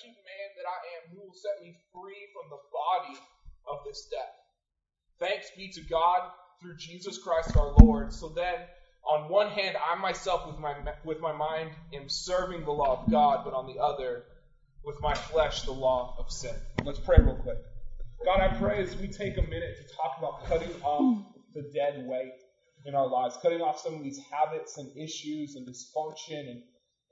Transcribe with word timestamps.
wretched 0.00 0.16
man 0.16 0.48
that 0.56 0.68
I 0.68 0.78
am, 0.96 1.16
who 1.16 1.26
will 1.26 1.34
set 1.34 1.62
me 1.62 1.76
free 1.92 2.28
from 2.32 2.50
the 2.50 2.60
body 2.72 3.18
of 3.68 3.84
this 3.84 4.08
death? 4.10 4.34
Thanks 5.18 5.50
be 5.56 5.68
to 5.72 5.80
God 5.88 6.30
through 6.60 6.76
Jesus 6.76 7.18
Christ 7.18 7.56
our 7.56 7.72
Lord. 7.80 8.12
So 8.12 8.28
then, 8.28 8.54
on 9.04 9.30
one 9.30 9.48
hand, 9.48 9.76
I 9.76 9.94
myself 9.96 10.46
with 10.46 10.58
my 10.58 10.74
with 11.04 11.20
my 11.20 11.32
mind 11.32 11.70
am 11.92 12.08
serving 12.08 12.64
the 12.64 12.70
law 12.70 13.02
of 13.02 13.10
God, 13.10 13.44
but 13.44 13.54
on 13.54 13.66
the 13.66 13.80
other, 13.80 14.24
with 14.84 15.00
my 15.00 15.14
flesh, 15.14 15.62
the 15.62 15.72
law 15.72 16.16
of 16.18 16.30
sin. 16.30 16.54
Let's 16.84 17.00
pray 17.00 17.16
real 17.20 17.36
quick. 17.36 17.58
God, 18.24 18.40
I 18.40 18.48
pray 18.58 18.82
as 18.82 18.96
we 18.96 19.08
take 19.08 19.38
a 19.38 19.42
minute 19.42 19.76
to 19.78 19.96
talk 19.96 20.16
about 20.18 20.44
cutting 20.46 20.82
off 20.82 21.24
the 21.54 21.70
dead 21.74 22.06
weight 22.06 22.34
in 22.86 22.94
our 22.94 23.08
lives, 23.08 23.38
cutting 23.40 23.60
off 23.60 23.80
some 23.80 23.94
of 23.94 24.02
these 24.02 24.20
habits 24.30 24.78
and 24.78 24.96
issues 24.96 25.56
and 25.56 25.66
dysfunction 25.66 26.48
and, 26.48 26.62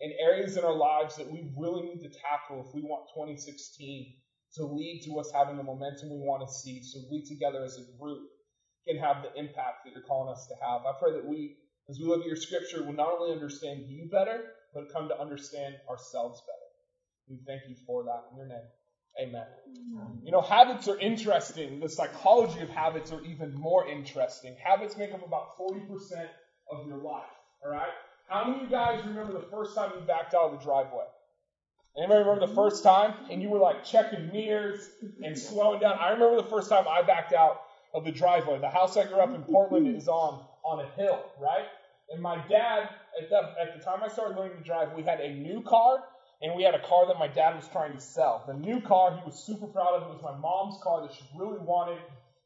and 0.01 0.13
areas 0.21 0.57
in 0.57 0.65
our 0.65 0.75
lives 0.75 1.17
that 1.17 1.31
we 1.31 1.51
really 1.57 1.83
need 1.83 2.01
to 2.01 2.09
tackle 2.09 2.65
if 2.67 2.75
we 2.75 2.83
want 2.83 3.09
2016 3.15 4.15
to 4.55 4.65
lead 4.65 5.03
to 5.05 5.19
us 5.19 5.31
having 5.35 5.57
the 5.57 5.63
momentum 5.63 6.11
we 6.11 6.19
want 6.19 6.47
to 6.47 6.53
see 6.53 6.83
so 6.83 7.01
we 7.11 7.25
together 7.25 7.65
as 7.65 7.79
a 7.79 7.99
group 8.01 8.23
can 8.87 8.97
have 8.97 9.23
the 9.23 9.39
impact 9.39 9.85
that 9.85 9.93
you're 9.93 10.03
calling 10.03 10.33
us 10.33 10.47
to 10.47 10.55
have. 10.65 10.83
I 10.87 10.93
pray 10.99 11.13
that 11.13 11.25
we, 11.27 11.57
as 11.91 11.99
we 11.99 12.07
look 12.07 12.21
at 12.21 12.27
your 12.27 12.37
scripture, 12.37 12.83
will 12.85 12.95
not 12.95 13.13
only 13.21 13.33
understand 13.33 13.85
you 13.89 14.09
better, 14.11 14.41
but 14.73 14.93
come 14.93 15.09
to 15.09 15.21
understand 15.21 15.75
ourselves 15.91 16.41
better. 16.47 16.69
We 17.29 17.39
thank 17.47 17.69
you 17.69 17.77
for 17.87 18.05
that 18.05 18.25
in 18.31 18.39
your 18.39 18.47
name. 18.47 18.69
Amen. 19.21 19.47
You 20.23 20.31
know, 20.31 20.41
habits 20.41 20.87
are 20.89 20.99
interesting. 20.99 21.81
The 21.81 21.89
psychology 21.89 22.61
of 22.61 22.71
habits 22.71 23.11
are 23.11 23.21
even 23.25 23.53
more 23.53 23.87
interesting. 23.87 24.57
Habits 24.63 24.97
make 24.97 25.13
up 25.13 25.27
about 25.27 25.59
40% 25.59 26.29
of 26.71 26.87
your 26.87 26.99
life. 26.99 27.25
All 27.65 27.73
right? 27.73 27.89
How 28.29 28.45
many 28.45 28.57
of 28.57 28.63
you 28.65 28.71
guys 28.71 29.03
remember 29.07 29.33
the 29.33 29.47
first 29.51 29.75
time 29.75 29.91
you 29.95 30.07
backed 30.07 30.35
out 30.35 30.53
of 30.53 30.59
the 30.59 30.65
driveway? 30.65 31.05
Anybody 31.97 32.21
remember 32.21 32.47
the 32.47 32.55
first 32.55 32.83
time? 32.83 33.15
And 33.31 33.41
you 33.43 33.49
were 33.49 33.59
like 33.59 33.85
checking 33.85 34.31
mirrors 34.31 34.89
and 35.25 35.37
slowing 35.37 35.81
down. 35.81 35.99
I 35.99 36.11
remember 36.11 36.37
the 36.37 36.49
first 36.49 36.69
time 36.69 36.85
I 36.87 37.03
backed 37.03 37.33
out 37.33 37.63
of 37.95 38.05
the 38.05 38.13
driveway. 38.13 38.61
The 38.61 38.69
house 38.69 38.97
I 38.99 39.05
grew 39.05 39.17
up 39.17 39.35
in 39.35 39.43
Portland 39.43 39.89
is 39.97 40.09
on 40.09 40.45
on 40.63 40.81
a 40.81 40.89
hill, 41.01 41.25
right? 41.41 41.65
And 42.11 42.23
my 42.23 42.37
dad, 42.49 42.91
at 43.21 43.31
the, 43.31 43.37
at 43.61 43.79
the 43.79 43.85
time 43.85 44.01
I 44.03 44.09
started 44.09 44.37
learning 44.37 44.59
to 44.59 44.65
drive, 44.65 44.93
we 44.95 45.03
had 45.03 45.21
a 45.21 45.33
new 45.33 45.63
car 45.63 46.05
and 46.43 46.55
we 46.55 46.63
had 46.63 46.75
a 46.75 46.87
car 46.87 47.07
that 47.07 47.19
my 47.19 47.29
dad 47.29 47.57
was 47.57 47.67
trying 47.69 47.93
to 47.95 48.01
sell. 48.01 48.45
The 48.47 48.55
new 48.55 48.81
car 48.81 49.17
he 49.17 49.25
was 49.25 49.43
super 49.43 49.67
proud 49.67 49.95
of. 49.95 50.03
It 50.03 50.09
was 50.15 50.23
my 50.23 50.37
mom's 50.37 50.77
car 50.83 51.01
that 51.03 51.15
she 51.15 51.25
really 51.35 51.59
wanted. 51.59 51.99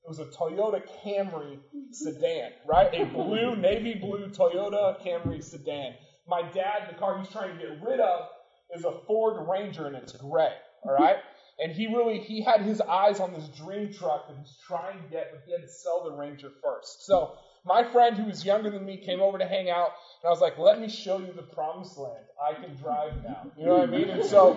It 0.05 0.09
was 0.09 0.19
a 0.19 0.27
Toyota 0.27 0.83
Camry 1.05 1.59
sedan, 1.93 2.53
right? 2.67 2.89
A 2.93 3.05
blue, 3.05 3.55
navy 3.61 3.95
blue 3.95 4.29
Toyota 4.29 5.01
Camry 5.01 5.43
sedan. 5.43 5.95
My 6.27 6.43
dad, 6.43 6.89
the 6.89 6.95
car 6.95 7.19
he's 7.19 7.29
trying 7.29 7.57
to 7.57 7.59
get 7.59 7.83
rid 7.83 8.01
of, 8.01 8.27
is 8.75 8.85
a 8.85 8.93
Ford 9.07 9.37
Ranger 9.49 9.87
and 9.87 9.97
it's 9.97 10.13
gray, 10.13 10.53
all 10.85 10.93
right? 10.93 11.17
And 11.59 11.71
he 11.71 11.87
really 11.87 12.19
he 12.19 12.41
had 12.41 12.63
his 12.63 12.81
eyes 12.81 13.21
on 13.21 13.33
this 13.33 13.47
dream 13.49 13.91
truck 13.93 14.27
that 14.27 14.37
he's 14.37 14.57
trying 14.67 15.01
to 15.03 15.09
get, 15.09 15.29
but 15.31 15.43
he 15.45 15.53
had 15.53 15.61
to 15.61 15.69
sell 15.69 16.03
the 16.03 16.11
Ranger 16.11 16.51
first. 16.65 17.05
So 17.05 17.31
my 17.65 17.85
friend 17.85 18.17
who 18.17 18.25
was 18.25 18.45
younger 18.45 18.71
than 18.71 18.85
me 18.85 18.97
came 18.97 19.21
over 19.21 19.39
to 19.39 19.47
hang 19.47 19.69
out, 19.69 19.91
and 20.23 20.29
I 20.29 20.31
was 20.31 20.41
like, 20.41 20.59
"Let 20.59 20.81
me 20.81 20.89
show 20.89 21.19
you 21.19 21.33
the 21.33 21.43
promised 21.43 21.99
land. 21.99 22.25
I 22.43 22.55
can 22.55 22.75
drive 22.75 23.23
now." 23.23 23.43
You 23.57 23.67
know 23.67 23.75
what 23.75 23.83
I 23.83 23.87
mean? 23.87 24.09
And 24.09 24.25
so 24.25 24.57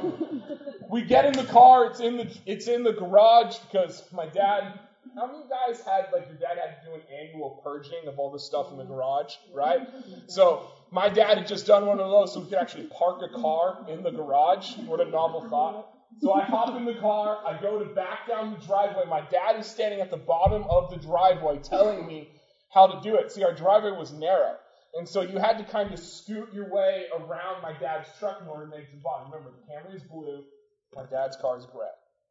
we 0.89 1.03
get 1.03 1.25
in 1.25 1.33
the 1.33 1.43
car. 1.43 1.85
It's 1.85 1.99
in 1.99 2.15
the 2.17 2.33
it's 2.45 2.67
in 2.67 2.83
the 2.83 2.93
garage 2.93 3.59
because 3.59 4.01
my 4.11 4.25
dad. 4.25 4.79
How 5.15 5.27
many 5.27 5.43
guys 5.49 5.81
had 5.81 6.07
like 6.11 6.27
your 6.27 6.37
dad 6.37 6.57
had 6.57 6.81
to 6.81 6.89
do 6.89 6.95
an 6.95 7.01
annual 7.21 7.61
purging 7.63 8.07
of 8.07 8.19
all 8.19 8.31
the 8.31 8.39
stuff 8.39 8.71
in 8.71 8.77
the 8.77 8.83
garage, 8.83 9.33
right? 9.53 9.81
So 10.27 10.71
my 10.91 11.09
dad 11.09 11.37
had 11.37 11.47
just 11.47 11.65
done 11.67 11.85
one 11.85 11.99
of 11.99 12.09
those, 12.09 12.33
so 12.33 12.39
we 12.41 12.47
could 12.47 12.57
actually 12.57 12.87
park 12.87 13.21
a 13.21 13.29
car 13.41 13.85
in 13.89 14.03
the 14.03 14.11
garage. 14.11 14.77
What 14.85 14.99
a 15.01 15.05
novel 15.09 15.47
thought! 15.49 15.87
So 16.21 16.33
I 16.33 16.43
hop 16.43 16.75
in 16.77 16.85
the 16.85 16.95
car. 16.95 17.39
I 17.45 17.59
go 17.61 17.79
to 17.79 17.93
back 17.93 18.27
down 18.27 18.51
the 18.51 18.65
driveway. 18.65 19.03
My 19.09 19.21
dad 19.29 19.59
is 19.59 19.65
standing 19.65 19.99
at 20.01 20.09
the 20.09 20.17
bottom 20.17 20.63
of 20.69 20.89
the 20.89 20.97
driveway, 20.97 21.59
telling 21.59 22.05
me 22.07 22.29
how 22.73 22.87
to 22.87 23.01
do 23.01 23.15
it. 23.15 23.31
See, 23.31 23.43
our 23.43 23.53
driveway 23.53 23.91
was 23.91 24.11
narrow. 24.13 24.55
And 24.97 25.07
so 25.07 25.21
you 25.21 25.37
had 25.39 25.57
to 25.57 25.65
kind 25.65 25.91
of 25.93 25.99
scoot 25.99 26.53
your 26.53 26.73
way 26.73 27.05
around 27.13 27.61
my 27.61 27.73
dad's 27.77 28.07
truck 28.17 28.41
in 28.41 28.47
order 28.47 28.65
to 28.65 28.71
make 28.71 28.91
the 28.91 28.97
bottom. 29.03 29.31
Remember, 29.31 29.51
the 29.51 29.67
Camry 29.67 29.95
is 29.95 30.03
blue, 30.03 30.43
my 30.95 31.03
dad's 31.03 31.35
car 31.35 31.57
is 31.57 31.65
gray. 31.65 31.87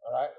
All 0.07 0.13
right? 0.13 0.31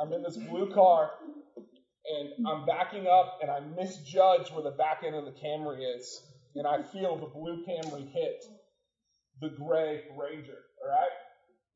I'm 0.00 0.12
in 0.12 0.22
this 0.22 0.36
blue 0.36 0.72
car, 0.72 1.10
and 1.56 2.46
I'm 2.46 2.66
backing 2.66 3.06
up, 3.06 3.38
and 3.42 3.50
I 3.50 3.60
misjudge 3.60 4.50
where 4.52 4.62
the 4.62 4.76
back 4.76 5.02
end 5.04 5.14
of 5.14 5.24
the 5.24 5.32
Camry 5.32 5.96
is, 5.96 6.22
and 6.54 6.66
I 6.66 6.82
feel 6.82 7.16
the 7.16 7.26
blue 7.26 7.64
Camry 7.66 8.10
hit 8.12 8.44
the 9.40 9.50
gray 9.50 10.02
Ranger. 10.16 10.58
All 10.82 10.88
right? 10.88 11.10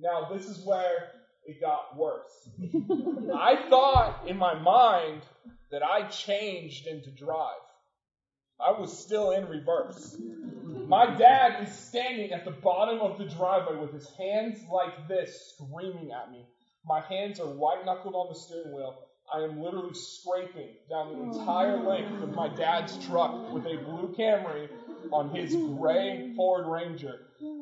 Now, 0.01 0.29
this 0.35 0.47
is 0.47 0.65
where 0.65 1.11
it 1.45 1.61
got 1.61 1.97
worse. 1.97 2.49
I 3.35 3.69
thought 3.69 4.27
in 4.27 4.37
my 4.37 4.55
mind 4.55 5.23
that 5.71 5.83
I 5.83 6.09
changed 6.09 6.87
into 6.87 7.11
drive. 7.11 7.61
I 8.61 8.79
was 8.79 8.99
still 8.99 9.31
in 9.31 9.47
reverse. 9.49 10.17
My 10.87 11.17
dad 11.17 11.63
is 11.63 11.73
standing 11.73 12.33
at 12.33 12.45
the 12.45 12.51
bottom 12.51 13.01
of 13.01 13.19
the 13.19 13.25
driveway 13.25 13.77
with 13.77 13.93
his 13.93 14.09
hands 14.19 14.59
like 14.71 15.09
this, 15.09 15.55
screaming 15.55 16.11
at 16.13 16.31
me. 16.31 16.47
My 16.85 17.01
hands 17.01 17.41
are 17.41 17.47
white 17.47 17.85
knuckled 17.85 18.15
on 18.15 18.29
the 18.29 18.35
steering 18.35 18.75
wheel. 18.75 18.97
I 19.33 19.43
am 19.43 19.61
literally 19.61 19.95
scraping 19.95 20.71
down 20.89 21.13
the 21.13 21.19
oh, 21.19 21.41
entire 21.41 21.79
length 21.79 22.23
of 22.23 22.35
my 22.35 22.49
dad's 22.49 22.97
truck 23.07 23.53
with 23.53 23.65
a 23.65 23.77
blue 23.77 24.13
Camry 24.19 24.69
on 25.13 25.31
his 25.31 25.55
gray 25.55 26.33
Ford 26.37 26.67
Ranger. 26.67 27.15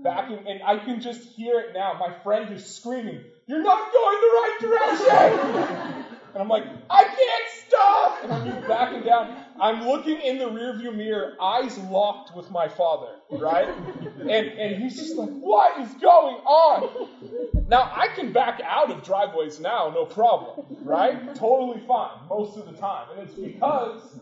Backing, 0.02 0.42
and 0.46 0.60
I 0.64 0.78
can 0.78 1.00
just 1.00 1.20
hear 1.36 1.60
it 1.60 1.74
now. 1.74 1.94
My 1.94 2.10
friend 2.22 2.50
is 2.50 2.64
screaming, 2.64 3.20
You're 3.46 3.62
not 3.62 3.92
going 3.92 4.20
the 4.20 4.26
right 4.26 4.56
direction! 4.60 6.04
And 6.34 6.42
I'm 6.42 6.48
like, 6.48 6.64
I 6.90 7.04
can't 7.04 7.48
stop! 7.66 8.22
And 8.22 8.32
I'm 8.32 8.44
just 8.46 8.68
backing 8.68 9.02
down. 9.02 9.37
I'm 9.60 9.86
looking 9.86 10.20
in 10.20 10.38
the 10.38 10.44
rearview 10.46 10.94
mirror, 10.94 11.36
eyes 11.40 11.76
locked 11.78 12.36
with 12.36 12.50
my 12.50 12.68
father, 12.68 13.14
right? 13.30 13.68
And, 14.20 14.30
and 14.30 14.82
he's 14.82 14.96
just 14.96 15.16
like, 15.16 15.30
what 15.30 15.80
is 15.80 15.92
going 15.94 16.36
on? 16.36 17.08
Now, 17.68 17.90
I 17.94 18.08
can 18.14 18.32
back 18.32 18.60
out 18.64 18.90
of 18.90 19.02
driveways 19.02 19.60
now, 19.60 19.90
no 19.94 20.04
problem, 20.04 20.66
right? 20.84 21.34
Totally 21.34 21.80
fine, 21.86 22.28
most 22.28 22.56
of 22.56 22.66
the 22.66 22.72
time. 22.72 23.08
And 23.16 23.28
it's 23.28 23.34
because 23.34 24.20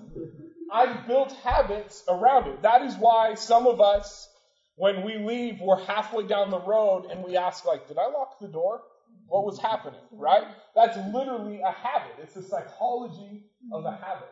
I've 0.73 1.07
built 1.07 1.33
habits 1.45 2.03
around 2.09 2.49
it. 2.49 2.63
That 2.63 2.83
is 2.83 2.97
why 2.97 3.35
some 3.35 3.67
of 3.67 3.81
us, 3.81 4.29
when 4.77 5.05
we 5.05 5.17
leave, 5.19 5.61
we're 5.61 5.81
halfway 5.85 6.27
down 6.27 6.51
the 6.51 6.61
road 6.61 7.07
and 7.11 7.23
we 7.23 7.37
ask, 7.37 7.65
like, 7.65 7.87
did 7.89 7.99
I 7.99 8.07
lock 8.07 8.39
the 8.41 8.49
door? 8.49 8.81
What 9.29 9.45
was 9.45 9.59
happening, 9.59 10.01
right? 10.13 10.45
That's 10.75 10.97
literally 11.13 11.61
a 11.61 11.71
habit. 11.73 12.13
It's 12.23 12.35
the 12.35 12.43
psychology 12.43 13.45
of 13.73 13.85
a 13.85 13.91
habit. 13.91 14.29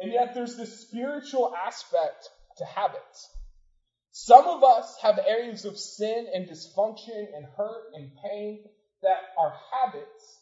And 0.00 0.12
yet 0.12 0.34
there's 0.34 0.56
this 0.56 0.80
spiritual 0.80 1.54
aspect 1.54 2.28
to 2.58 2.64
habits. 2.64 3.28
Some 4.12 4.46
of 4.46 4.62
us 4.62 4.96
have 5.02 5.18
areas 5.18 5.64
of 5.64 5.78
sin 5.78 6.26
and 6.32 6.48
dysfunction 6.48 7.26
and 7.34 7.46
hurt 7.56 7.92
and 7.94 8.10
pain 8.22 8.64
that 9.02 9.20
are 9.38 9.54
habits 9.72 10.40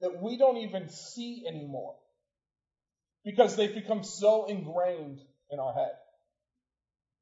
that 0.00 0.22
we 0.22 0.36
don't 0.36 0.58
even 0.58 0.88
see 0.88 1.44
anymore 1.46 1.96
because 3.24 3.56
they've 3.56 3.74
become 3.74 4.02
so 4.02 4.46
ingrained 4.46 5.20
in 5.50 5.58
our 5.58 5.72
head. 5.72 5.92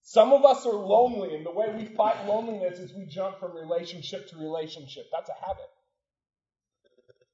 Some 0.03 0.33
of 0.33 0.45
us 0.45 0.65
are 0.65 0.73
lonely, 0.73 1.35
and 1.35 1.45
the 1.45 1.51
way 1.51 1.67
we 1.77 1.85
fight 1.85 2.27
loneliness 2.27 2.79
is 2.79 2.95
we 2.95 3.05
jump 3.05 3.39
from 3.41 3.55
relationship 3.55 4.29
to 4.31 4.37
relationship. 4.37 5.05
That's 5.13 5.29
a 5.29 5.47
habit. 5.47 5.69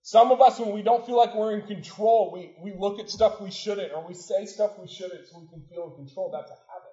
Some 0.07 0.33
of 0.33 0.43
us, 0.43 0.61
when 0.61 0.75
we 0.75 0.83
don't 0.83 1.05
feel 1.07 1.17
like 1.17 1.35
we're 1.35 1.55
in 1.55 1.67
control, 1.67 2.31
we, 2.31 2.53
we 2.61 2.79
look 2.79 3.01
at 3.01 3.09
stuff 3.09 3.41
we 3.41 3.51
shouldn't, 3.51 3.91
or 3.91 4.07
we 4.07 4.13
say 4.13 4.45
stuff 4.45 4.73
we 4.79 4.87
shouldn't 4.87 5.27
so 5.27 5.39
we 5.41 5.49
can 5.49 5.63
feel 5.71 5.97
in 5.97 6.05
control. 6.05 6.31
That's 6.31 6.51
a 6.51 6.61
habit. 6.71 6.93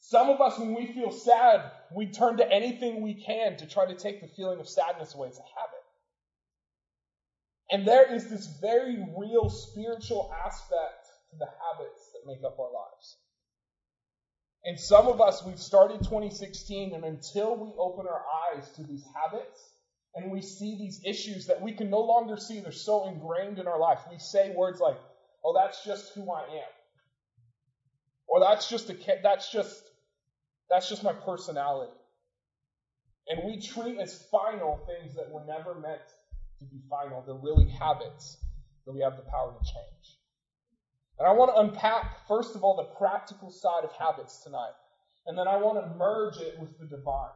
Some 0.00 0.28
of 0.28 0.40
us, 0.40 0.58
when 0.58 0.74
we 0.74 0.92
feel 0.92 1.12
sad, 1.12 1.70
we 1.94 2.06
turn 2.06 2.38
to 2.38 2.52
anything 2.52 3.00
we 3.00 3.14
can 3.14 3.56
to 3.58 3.66
try 3.66 3.86
to 3.86 3.94
take 3.94 4.20
the 4.20 4.26
feeling 4.26 4.58
of 4.58 4.68
sadness 4.68 5.14
away. 5.14 5.28
It's 5.28 5.38
a 5.38 5.42
habit. 5.42 5.84
And 7.70 7.86
there 7.86 8.12
is 8.12 8.28
this 8.28 8.48
very 8.60 8.98
real 9.16 9.48
spiritual 9.48 10.32
aspect 10.44 11.06
to 11.30 11.36
the 11.38 11.46
habits 11.46 12.10
that 12.12 12.26
make 12.26 12.42
up 12.44 12.58
our 12.58 12.72
lives. 12.72 13.18
And 14.64 14.80
some 14.80 15.06
of 15.06 15.20
us, 15.20 15.44
we've 15.44 15.60
started 15.60 15.98
2016, 15.98 16.92
and 16.92 17.04
until 17.04 17.54
we 17.54 17.70
open 17.78 18.06
our 18.08 18.24
eyes 18.50 18.68
to 18.72 18.82
these 18.82 19.04
habits, 19.14 19.71
and 20.14 20.30
we 20.30 20.42
see 20.42 20.76
these 20.76 21.02
issues 21.04 21.46
that 21.46 21.60
we 21.60 21.72
can 21.72 21.90
no 21.90 22.00
longer 22.00 22.36
see. 22.36 22.60
They're 22.60 22.72
so 22.72 23.06
ingrained 23.06 23.58
in 23.58 23.66
our 23.66 23.78
life. 23.78 24.00
We 24.10 24.18
say 24.18 24.54
words 24.54 24.80
like, 24.80 24.98
"Oh, 25.44 25.54
that's 25.54 25.84
just 25.84 26.12
who 26.14 26.30
I 26.30 26.42
am," 26.42 26.72
or 28.26 28.40
"That's 28.40 28.68
just 28.68 28.90
a 28.90 29.20
that's 29.22 29.50
just 29.50 29.90
that's 30.68 30.88
just 30.88 31.02
my 31.02 31.12
personality," 31.12 31.92
and 33.28 33.44
we 33.44 33.60
treat 33.60 33.98
as 33.98 34.22
final 34.30 34.78
things 34.86 35.14
that 35.14 35.30
were 35.30 35.44
never 35.44 35.74
meant 35.74 36.02
to 36.58 36.64
be 36.64 36.80
final. 36.90 37.22
They're 37.22 37.34
really 37.34 37.68
habits 37.68 38.38
that 38.84 38.92
we 38.92 39.00
have 39.00 39.16
the 39.16 39.22
power 39.22 39.52
to 39.52 39.64
change. 39.64 40.18
And 41.18 41.26
I 41.28 41.32
want 41.32 41.54
to 41.54 41.60
unpack 41.60 42.26
first 42.26 42.56
of 42.56 42.64
all 42.64 42.76
the 42.76 42.96
practical 42.96 43.50
side 43.50 43.84
of 43.84 43.92
habits 43.92 44.42
tonight, 44.42 44.72
and 45.26 45.38
then 45.38 45.48
I 45.48 45.56
want 45.56 45.80
to 45.80 45.86
merge 45.96 46.38
it 46.38 46.58
with 46.58 46.78
the 46.78 46.86
divine. 46.86 47.30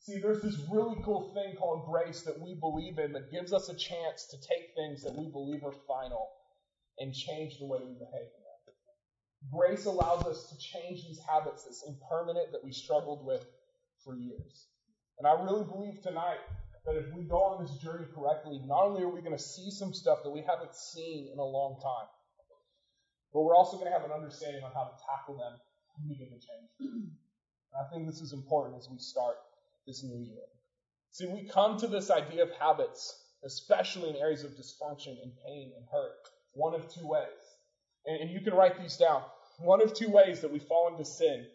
See, 0.00 0.18
there's 0.18 0.42
this 0.42 0.58
really 0.70 0.96
cool 1.04 1.34
thing 1.34 1.56
called 1.56 1.86
grace 1.86 2.22
that 2.22 2.40
we 2.40 2.54
believe 2.54 2.98
in 2.98 3.12
that 3.12 3.30
gives 3.30 3.52
us 3.52 3.68
a 3.68 3.74
chance 3.74 4.26
to 4.30 4.36
take 4.36 4.74
things 4.74 5.02
that 5.02 5.14
we 5.14 5.26
believe 5.26 5.64
are 5.64 5.74
final 5.86 6.28
and 6.98 7.12
change 7.12 7.58
the 7.58 7.66
way 7.66 7.78
we 7.84 7.94
behave. 7.94 8.28
Grace 9.52 9.86
allows 9.86 10.24
us 10.26 10.50
to 10.50 10.58
change 10.58 11.06
these 11.06 11.20
habits 11.20 11.64
that's 11.64 11.84
impermanent 11.86 12.50
that 12.52 12.64
we 12.64 12.72
struggled 12.72 13.24
with 13.24 13.46
for 14.04 14.16
years. 14.16 14.66
And 15.18 15.26
I 15.26 15.40
really 15.40 15.64
believe 15.64 16.02
tonight 16.02 16.38
that 16.84 16.96
if 16.96 17.12
we 17.14 17.22
go 17.22 17.38
on 17.42 17.62
this 17.62 17.76
journey 17.78 18.06
correctly, 18.14 18.60
not 18.66 18.84
only 18.84 19.02
are 19.02 19.08
we 19.08 19.20
going 19.20 19.36
to 19.36 19.42
see 19.42 19.70
some 19.70 19.94
stuff 19.94 20.22
that 20.24 20.30
we 20.30 20.40
haven't 20.40 20.74
seen 20.74 21.28
in 21.32 21.38
a 21.38 21.44
long 21.44 21.78
time, 21.80 22.08
but 23.32 23.42
we're 23.42 23.54
also 23.56 23.76
going 23.76 23.86
to 23.86 23.92
have 23.92 24.04
an 24.04 24.12
understanding 24.12 24.62
on 24.64 24.72
how 24.72 24.84
to 24.84 24.96
tackle 25.06 25.36
them 25.38 25.54
and 25.98 26.08
begin 26.08 26.28
to 26.28 26.40
change. 26.40 26.70
And 26.80 27.12
I 27.78 27.88
think 27.92 28.06
this 28.06 28.20
is 28.20 28.32
important 28.32 28.76
as 28.78 28.88
we 28.90 28.98
start 28.98 29.36
this 29.88 30.04
new 30.04 30.22
year. 30.22 30.44
See, 31.10 31.26
we 31.26 31.48
come 31.48 31.78
to 31.78 31.88
this 31.88 32.10
idea 32.10 32.42
of 32.42 32.50
habits, 32.52 33.18
especially 33.42 34.10
in 34.10 34.16
areas 34.16 34.44
of 34.44 34.50
dysfunction 34.52 35.20
and 35.22 35.32
pain 35.44 35.72
and 35.74 35.86
hurt, 35.90 36.28
one 36.52 36.74
of 36.74 36.92
two 36.92 37.08
ways. 37.08 37.24
And, 38.04 38.20
and 38.20 38.30
you 38.30 38.40
can 38.40 38.54
write 38.54 38.78
these 38.78 38.98
down. 38.98 39.22
One 39.58 39.82
of 39.82 39.94
two 39.94 40.10
ways 40.10 40.40
that 40.42 40.52
we 40.52 40.58
fall 40.60 40.88
into 40.88 41.04
sin 41.04 41.46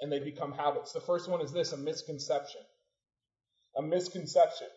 and 0.00 0.10
they 0.10 0.20
become 0.20 0.52
habits. 0.52 0.92
The 0.92 1.00
first 1.00 1.28
one 1.28 1.42
is 1.42 1.52
this 1.52 1.72
a 1.72 1.76
misconception. 1.76 2.62
A 3.76 3.82
misconception. 3.82 4.68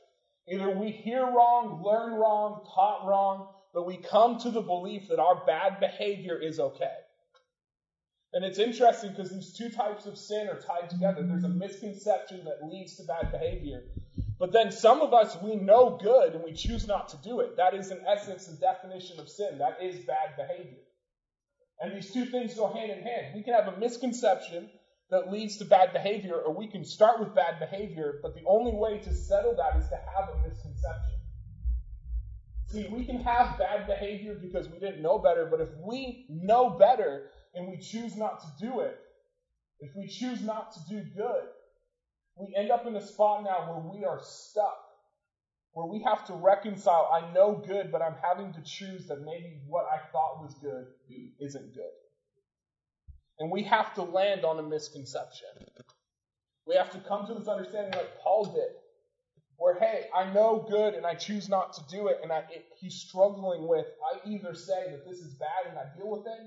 Either 0.49 0.69
we 0.69 0.91
hear 0.91 1.21
wrong, 1.21 1.81
learn 1.83 2.13
wrong, 2.19 2.67
taught 2.75 3.07
wrong, 3.07 3.47
but 3.73 3.85
we 3.85 3.97
come 3.97 4.39
to 4.39 4.51
the 4.51 4.61
belief 4.61 5.07
that 5.07 5.19
our 5.19 5.45
bad 5.45 5.79
behavior 5.79 6.37
is 6.37 6.59
okay. 6.59 6.97
And 8.33 8.43
it's 8.43 8.57
interesting 8.57 9.11
because 9.11 9.31
these 9.31 9.53
two 9.53 9.69
types 9.69 10.07
of 10.07 10.17
sin 10.17 10.47
are 10.47 10.59
tied 10.59 10.89
together. 10.89 11.21
Mm-hmm. 11.21 11.29
There's 11.29 11.43
a 11.43 11.49
misconception 11.49 12.45
that 12.45 12.67
leads 12.67 12.97
to 12.97 13.03
bad 13.03 13.31
behavior. 13.31 13.83
But 14.39 14.51
then 14.51 14.71
some 14.71 15.01
of 15.01 15.13
us, 15.13 15.37
we 15.41 15.55
know 15.55 15.99
good 16.01 16.33
and 16.33 16.43
we 16.43 16.53
choose 16.53 16.87
not 16.87 17.09
to 17.09 17.17
do 17.17 17.41
it. 17.41 17.57
That 17.57 17.75
is, 17.75 17.91
in 17.91 17.99
essence, 18.07 18.47
the 18.47 18.57
definition 18.57 19.19
of 19.19 19.29
sin. 19.29 19.59
That 19.59 19.77
is 19.81 20.03
bad 20.05 20.35
behavior. 20.35 20.79
And 21.79 21.95
these 21.95 22.11
two 22.11 22.25
things 22.25 22.55
go 22.55 22.73
hand 22.73 22.91
in 22.91 23.03
hand. 23.03 23.35
We 23.35 23.43
can 23.43 23.53
have 23.53 23.71
a 23.71 23.77
misconception 23.77 24.69
that 25.11 25.31
leads 25.31 25.57
to 25.57 25.65
bad 25.65 25.93
behavior, 25.93 26.35
or 26.35 26.55
we 26.55 26.67
can 26.67 26.83
start 26.83 27.19
with 27.19 27.35
bad 27.35 27.59
behavior, 27.59 28.19
but 28.23 28.33
the 28.33 28.41
only 28.47 28.71
way 28.73 28.97
to 28.97 29.13
settle 29.13 29.55
that 29.55 29.79
is 29.79 29.87
to 29.89 29.95
have 29.95 30.29
a 30.29 30.47
misconception. 30.47 31.19
See, 32.67 32.87
we 32.89 33.05
can 33.05 33.21
have 33.21 33.59
bad 33.59 33.85
behavior 33.85 34.33
because 34.33 34.67
we 34.69 34.79
didn't 34.79 35.03
know 35.03 35.19
better, 35.19 35.47
but 35.51 35.61
if 35.61 35.69
we 35.85 36.25
know 36.29 36.71
better 36.71 37.29
and 37.53 37.67
we 37.67 37.77
choose 37.77 38.15
not 38.15 38.41
to 38.41 38.65
do 38.65 38.79
it, 38.81 38.99
if 39.79 39.91
we 39.95 40.07
choose 40.07 40.41
not 40.41 40.73
to 40.73 40.79
do 40.89 41.03
good, 41.15 41.43
we 42.35 42.53
end 42.55 42.71
up 42.71 42.85
in 42.87 42.95
a 42.95 43.05
spot 43.05 43.43
now 43.43 43.71
where 43.71 43.93
we 43.93 44.05
are 44.05 44.19
stuck, 44.23 44.79
where 45.73 45.87
we 45.87 46.01
have 46.03 46.25
to 46.27 46.33
reconcile, 46.33 47.09
I 47.13 47.33
know 47.33 47.61
good, 47.65 47.91
but 47.91 48.01
I'm 48.01 48.15
having 48.21 48.53
to 48.53 48.61
choose 48.61 49.07
that 49.07 49.21
maybe 49.23 49.59
what 49.67 49.85
I 49.85 49.97
thought 50.11 50.41
was 50.41 50.55
good 50.61 50.85
isn't 51.39 51.73
good. 51.73 51.83
And 53.39 53.51
we 53.51 53.63
have 53.63 53.93
to 53.95 54.03
land 54.03 54.45
on 54.45 54.59
a 54.59 54.63
misconception. 54.63 55.49
We 56.65 56.75
have 56.75 56.91
to 56.91 56.99
come 56.99 57.27
to 57.27 57.33
this 57.33 57.47
understanding 57.47 57.91
like 57.91 58.19
Paul 58.21 58.45
did, 58.45 58.69
where, 59.57 59.77
hey, 59.79 60.05
I 60.15 60.31
know 60.31 60.65
good 60.69 60.93
and 60.93 61.05
I 61.05 61.15
choose 61.15 61.49
not 61.49 61.73
to 61.73 61.81
do 61.89 62.07
it, 62.07 62.19
and 62.23 62.31
I, 62.31 62.39
it, 62.51 62.65
he's 62.79 62.95
struggling 62.95 63.67
with, 63.67 63.85
I 63.85 64.29
either 64.29 64.53
say 64.53 64.91
that 64.91 65.05
this 65.05 65.19
is 65.19 65.33
bad 65.35 65.69
and 65.69 65.77
I 65.77 65.83
deal 65.97 66.09
with 66.09 66.25
it, 66.25 66.39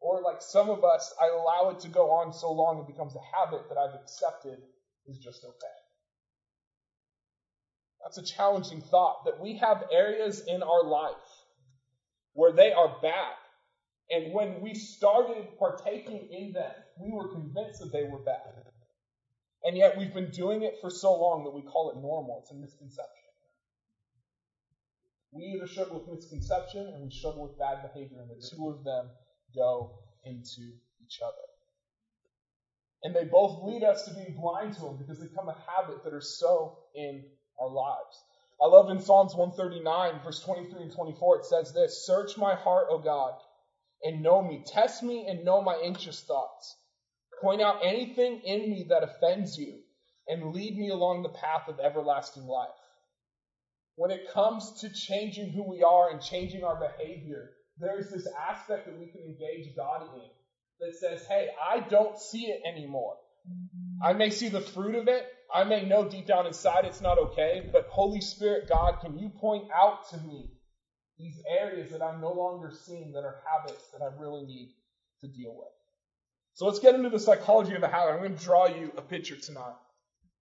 or 0.00 0.22
like 0.22 0.40
some 0.40 0.70
of 0.70 0.84
us, 0.84 1.12
I 1.20 1.28
allow 1.28 1.70
it 1.70 1.80
to 1.80 1.88
go 1.88 2.10
on 2.10 2.32
so 2.32 2.52
long 2.52 2.80
it 2.80 2.86
becomes 2.86 3.14
a 3.16 3.36
habit 3.36 3.68
that 3.68 3.78
I've 3.78 4.00
accepted 4.00 4.58
is 5.06 5.18
just 5.18 5.44
okay. 5.44 5.78
That's 8.02 8.18
a 8.18 8.22
challenging 8.22 8.80
thought 8.80 9.24
that 9.24 9.40
we 9.40 9.56
have 9.56 9.84
areas 9.92 10.44
in 10.46 10.62
our 10.62 10.84
life 10.84 11.14
where 12.34 12.52
they 12.52 12.72
are 12.72 12.96
bad 13.02 13.34
and 14.10 14.32
when 14.32 14.60
we 14.62 14.74
started 14.74 15.58
partaking 15.58 16.28
in 16.30 16.52
them, 16.52 16.72
we 16.98 17.12
were 17.12 17.28
convinced 17.28 17.80
that 17.80 17.92
they 17.92 18.04
were 18.04 18.18
bad. 18.18 18.64
And 19.64 19.76
yet 19.76 19.98
we've 19.98 20.14
been 20.14 20.30
doing 20.30 20.62
it 20.62 20.76
for 20.80 20.88
so 20.88 21.14
long 21.14 21.44
that 21.44 21.50
we 21.50 21.62
call 21.62 21.90
it 21.90 22.00
normal. 22.00 22.40
It's 22.42 22.50
a 22.50 22.54
misconception. 22.54 23.12
We 25.30 25.44
either 25.44 25.66
struggle 25.66 26.00
with 26.00 26.08
misconception 26.08 26.86
and 26.86 27.04
we 27.04 27.10
struggle 27.10 27.42
with 27.42 27.58
bad 27.58 27.82
behavior, 27.82 28.22
and 28.22 28.30
the 28.30 28.40
two 28.40 28.70
of 28.70 28.82
them 28.82 29.10
go 29.54 29.98
into 30.24 30.72
each 31.04 31.20
other. 31.22 31.34
And 33.02 33.14
they 33.14 33.24
both 33.24 33.62
lead 33.62 33.84
us 33.84 34.04
to 34.04 34.14
being 34.14 34.36
blind 34.40 34.74
to 34.74 34.80
them 34.80 34.96
because 34.98 35.18
they 35.18 35.26
become 35.26 35.48
a 35.48 35.56
habit 35.70 36.02
that 36.04 36.12
are 36.12 36.20
so 36.20 36.78
in 36.94 37.24
our 37.60 37.70
lives. 37.70 38.24
I 38.60 38.66
love 38.66 38.90
in 38.90 39.00
Psalms 39.00 39.34
139, 39.34 40.20
verse 40.24 40.40
23 40.40 40.82
and 40.82 40.92
24, 40.92 41.38
it 41.38 41.44
says 41.44 41.72
this 41.72 42.04
Search 42.04 42.36
my 42.36 42.54
heart, 42.54 42.88
O 42.90 42.98
God 42.98 43.34
and 44.02 44.22
know 44.22 44.42
me. 44.42 44.62
Test 44.66 45.02
me 45.02 45.26
and 45.26 45.44
know 45.44 45.62
my 45.62 45.74
anxious 45.74 46.22
thoughts. 46.22 46.76
Point 47.40 47.60
out 47.60 47.84
anything 47.84 48.40
in 48.44 48.70
me 48.70 48.86
that 48.88 49.02
offends 49.02 49.56
you 49.58 49.78
and 50.26 50.52
lead 50.52 50.76
me 50.76 50.90
along 50.90 51.22
the 51.22 51.28
path 51.28 51.68
of 51.68 51.80
everlasting 51.80 52.46
life. 52.46 52.68
When 53.96 54.10
it 54.10 54.30
comes 54.32 54.80
to 54.80 54.92
changing 54.92 55.50
who 55.50 55.62
we 55.62 55.82
are 55.82 56.10
and 56.10 56.20
changing 56.20 56.64
our 56.64 56.76
behavior, 56.76 57.50
there's 57.80 58.10
this 58.10 58.26
aspect 58.50 58.86
that 58.86 58.98
we 58.98 59.06
can 59.06 59.22
engage 59.22 59.74
God 59.76 60.02
in 60.14 60.22
that 60.80 60.96
says, 60.96 61.24
hey, 61.26 61.48
I 61.62 61.80
don't 61.80 62.18
see 62.18 62.46
it 62.46 62.62
anymore. 62.66 63.16
I 64.02 64.12
may 64.12 64.30
see 64.30 64.48
the 64.48 64.60
fruit 64.60 64.94
of 64.94 65.08
it. 65.08 65.26
I 65.52 65.64
may 65.64 65.84
know 65.84 66.08
deep 66.08 66.26
down 66.26 66.46
inside 66.46 66.84
it's 66.84 67.00
not 67.00 67.18
okay, 67.18 67.68
but 67.72 67.86
Holy 67.90 68.20
Spirit, 68.20 68.68
God, 68.68 69.00
can 69.00 69.18
you 69.18 69.30
point 69.30 69.64
out 69.74 70.08
to 70.10 70.18
me 70.18 70.50
these 71.18 71.42
areas 71.60 71.90
that 71.90 72.02
I'm 72.02 72.20
no 72.20 72.32
longer 72.32 72.72
seeing 72.86 73.12
that 73.12 73.24
are 73.24 73.42
habits 73.44 73.82
that 73.92 74.02
I 74.02 74.10
really 74.20 74.44
need 74.44 74.74
to 75.20 75.28
deal 75.28 75.54
with. 75.56 75.68
So 76.54 76.66
let's 76.66 76.78
get 76.78 76.94
into 76.94 77.10
the 77.10 77.18
psychology 77.18 77.74
of 77.74 77.82
a 77.82 77.88
habit. 77.88 78.12
I'm 78.12 78.18
going 78.18 78.36
to 78.36 78.44
draw 78.44 78.66
you 78.66 78.92
a 78.96 79.02
picture 79.02 79.36
tonight. 79.36 79.74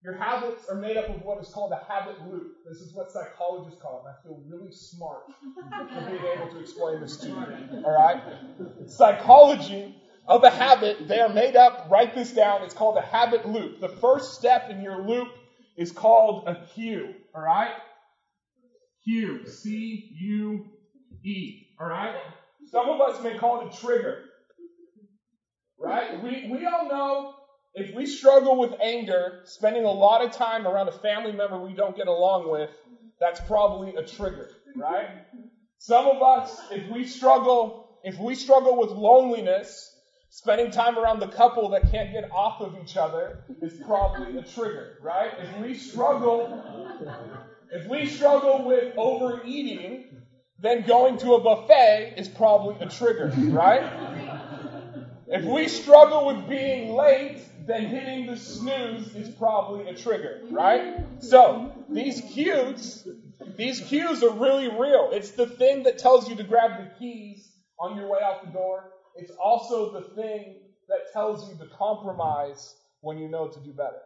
Your 0.08 0.16
habits 0.16 0.70
are 0.70 0.76
made 0.76 0.96
up 0.96 1.10
of 1.10 1.22
what 1.22 1.42
is 1.42 1.50
called 1.50 1.74
a 1.74 1.84
habit 1.86 2.16
loop. 2.32 2.64
This 2.66 2.78
is 2.78 2.94
what 2.94 3.12
psychologists 3.12 3.82
call 3.82 4.06
it. 4.06 4.10
I 4.10 4.24
feel 4.26 4.42
really 4.48 4.72
smart 4.72 5.24
for 5.54 6.10
being 6.10 6.24
able 6.34 6.50
to 6.50 6.60
explain 6.62 7.02
this 7.02 7.18
to 7.18 7.28
you. 7.28 7.84
All 7.84 7.92
right? 7.92 8.24
Psychology 8.86 9.94
of 10.26 10.46
a 10.46 10.50
habit, 10.50 11.10
they 11.10 11.20
are 11.20 11.28
made 11.28 11.58
up, 11.58 11.90
write 11.92 12.16
this 12.16 12.32
down, 12.32 12.64
it's 12.64 12.74
called 12.74 12.96
a 12.96 13.02
habit 13.02 13.50
loop. 13.50 13.82
The 13.82 13.90
first 13.90 14.36
step 14.36 14.70
in 14.70 14.82
your 14.82 15.06
loop 15.06 15.28
is 15.76 15.92
called 15.92 16.48
a 16.48 16.56
cue. 16.74 17.14
All 17.36 17.42
right? 17.42 17.74
Cue. 19.04 19.46
C 19.46 20.10
U 20.22 20.68
E. 21.26 21.68
All 21.82 21.90
right? 21.90 22.16
Some 22.72 22.88
of 22.88 23.02
us 23.02 23.22
may 23.22 23.38
call 23.38 23.68
it 23.68 23.74
a 23.74 23.78
trigger. 23.78 24.24
Right? 25.78 26.24
We, 26.24 26.50
we 26.50 26.66
all 26.66 26.88
know 26.88 27.34
if 27.78 27.94
we 27.94 28.08
struggle 28.08 28.58
with 28.58 28.74
anger, 28.82 29.42
spending 29.46 29.86
a 29.86 29.92
lot 29.92 30.24
of 30.24 30.32
time 30.32 30.66
around 30.66 30.88
a 30.88 30.92
family 30.92 31.32
member 31.32 31.60
we 31.60 31.74
don't 31.74 31.96
get 31.96 32.08
along 32.08 32.50
with, 32.50 32.72
that's 33.20 33.40
probably 33.42 33.96
a 33.96 34.04
trigger, 34.04 34.50
right? 34.76 35.10
Some 35.78 36.08
of 36.08 36.22
us, 36.24 36.60
if 36.72 36.90
we 36.90 37.06
struggle, 37.06 37.88
if 38.04 38.18
we 38.18 38.34
struggle 38.34 38.78
with 38.78 38.90
loneliness, 38.90 39.96
spending 40.32 40.72
time 40.72 40.98
around 40.98 41.20
the 41.20 41.28
couple 41.28 41.70
that 41.70 41.92
can't 41.92 42.12
get 42.12 42.32
off 42.32 42.62
of 42.62 42.76
each 42.84 42.98
other 42.98 43.44
is 43.62 43.80
probably 43.86 44.38
a 44.40 44.42
trigger, 44.42 44.98
right? 45.04 45.32
If 45.40 45.62
we 45.62 45.76
struggle 45.76 46.64
if 47.72 47.88
we 47.88 48.08
struggle 48.08 48.66
with 48.66 48.94
overeating, 48.98 50.06
then 50.60 50.84
going 50.88 51.18
to 51.20 51.34
a 51.34 51.42
buffet 51.42 52.16
is 52.18 52.28
probably 52.28 52.76
a 52.80 52.90
trigger, 52.90 53.32
right? 53.50 53.84
If 55.28 55.44
we 55.44 55.68
struggle 55.68 56.26
with 56.26 56.48
being 56.48 56.96
late, 56.96 57.40
then 57.68 57.86
hitting 57.86 58.26
the 58.26 58.38
snooze 58.38 59.14
is 59.16 59.30
probably 59.36 59.90
a 59.90 59.94
trigger, 59.94 60.42
right? 60.50 61.04
So, 61.20 61.72
these 61.90 62.22
cues, 62.22 63.08
these 63.58 63.82
cues 63.82 64.24
are 64.24 64.32
really 64.32 64.70
real. 64.70 65.10
It's 65.12 65.32
the 65.32 65.48
thing 65.48 65.84
that 65.84 65.98
tells 65.98 66.30
you 66.30 66.36
to 66.38 66.44
grab 66.44 66.72
the 66.78 66.90
keys 66.98 67.52
on 67.80 67.98
your 67.98 68.10
way 68.10 68.20
out 68.24 68.46
the 68.46 68.52
door. 68.52 68.86
It's 69.16 69.32
also 69.32 69.92
the 69.92 70.16
thing 70.16 70.56
that 70.88 71.12
tells 71.12 71.50
you 71.50 71.58
to 71.58 71.66
compromise 71.76 72.74
when 73.02 73.18
you 73.18 73.28
know 73.28 73.50
to 73.50 73.60
do 73.60 73.74
better. 73.74 74.02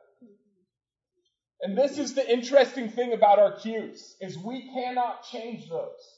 And 1.62 1.78
this 1.78 2.00
is 2.00 2.16
the 2.16 2.28
interesting 2.28 2.90
thing 2.90 3.14
about 3.14 3.38
our 3.38 3.52
cues, 3.60 4.16
is 4.20 4.38
we 4.38 4.72
cannot 4.74 5.24
change 5.24 5.70
those. 5.70 6.18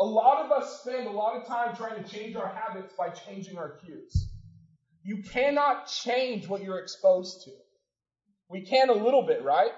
A 0.00 0.04
lot 0.04 0.44
of 0.44 0.50
us 0.50 0.80
spend 0.80 1.06
a 1.06 1.10
lot 1.10 1.36
of 1.36 1.46
time 1.46 1.76
trying 1.76 2.02
to 2.02 2.10
change 2.10 2.34
our 2.34 2.48
habits 2.48 2.94
by 2.96 3.10
changing 3.10 3.58
our 3.58 3.76
cues. 3.84 4.30
You 5.04 5.22
cannot 5.22 5.86
change 5.86 6.48
what 6.48 6.62
you're 6.62 6.78
exposed 6.78 7.42
to. 7.44 7.50
We 8.48 8.62
can 8.62 8.88
a 8.88 8.94
little 8.94 9.22
bit, 9.26 9.44
right? 9.44 9.72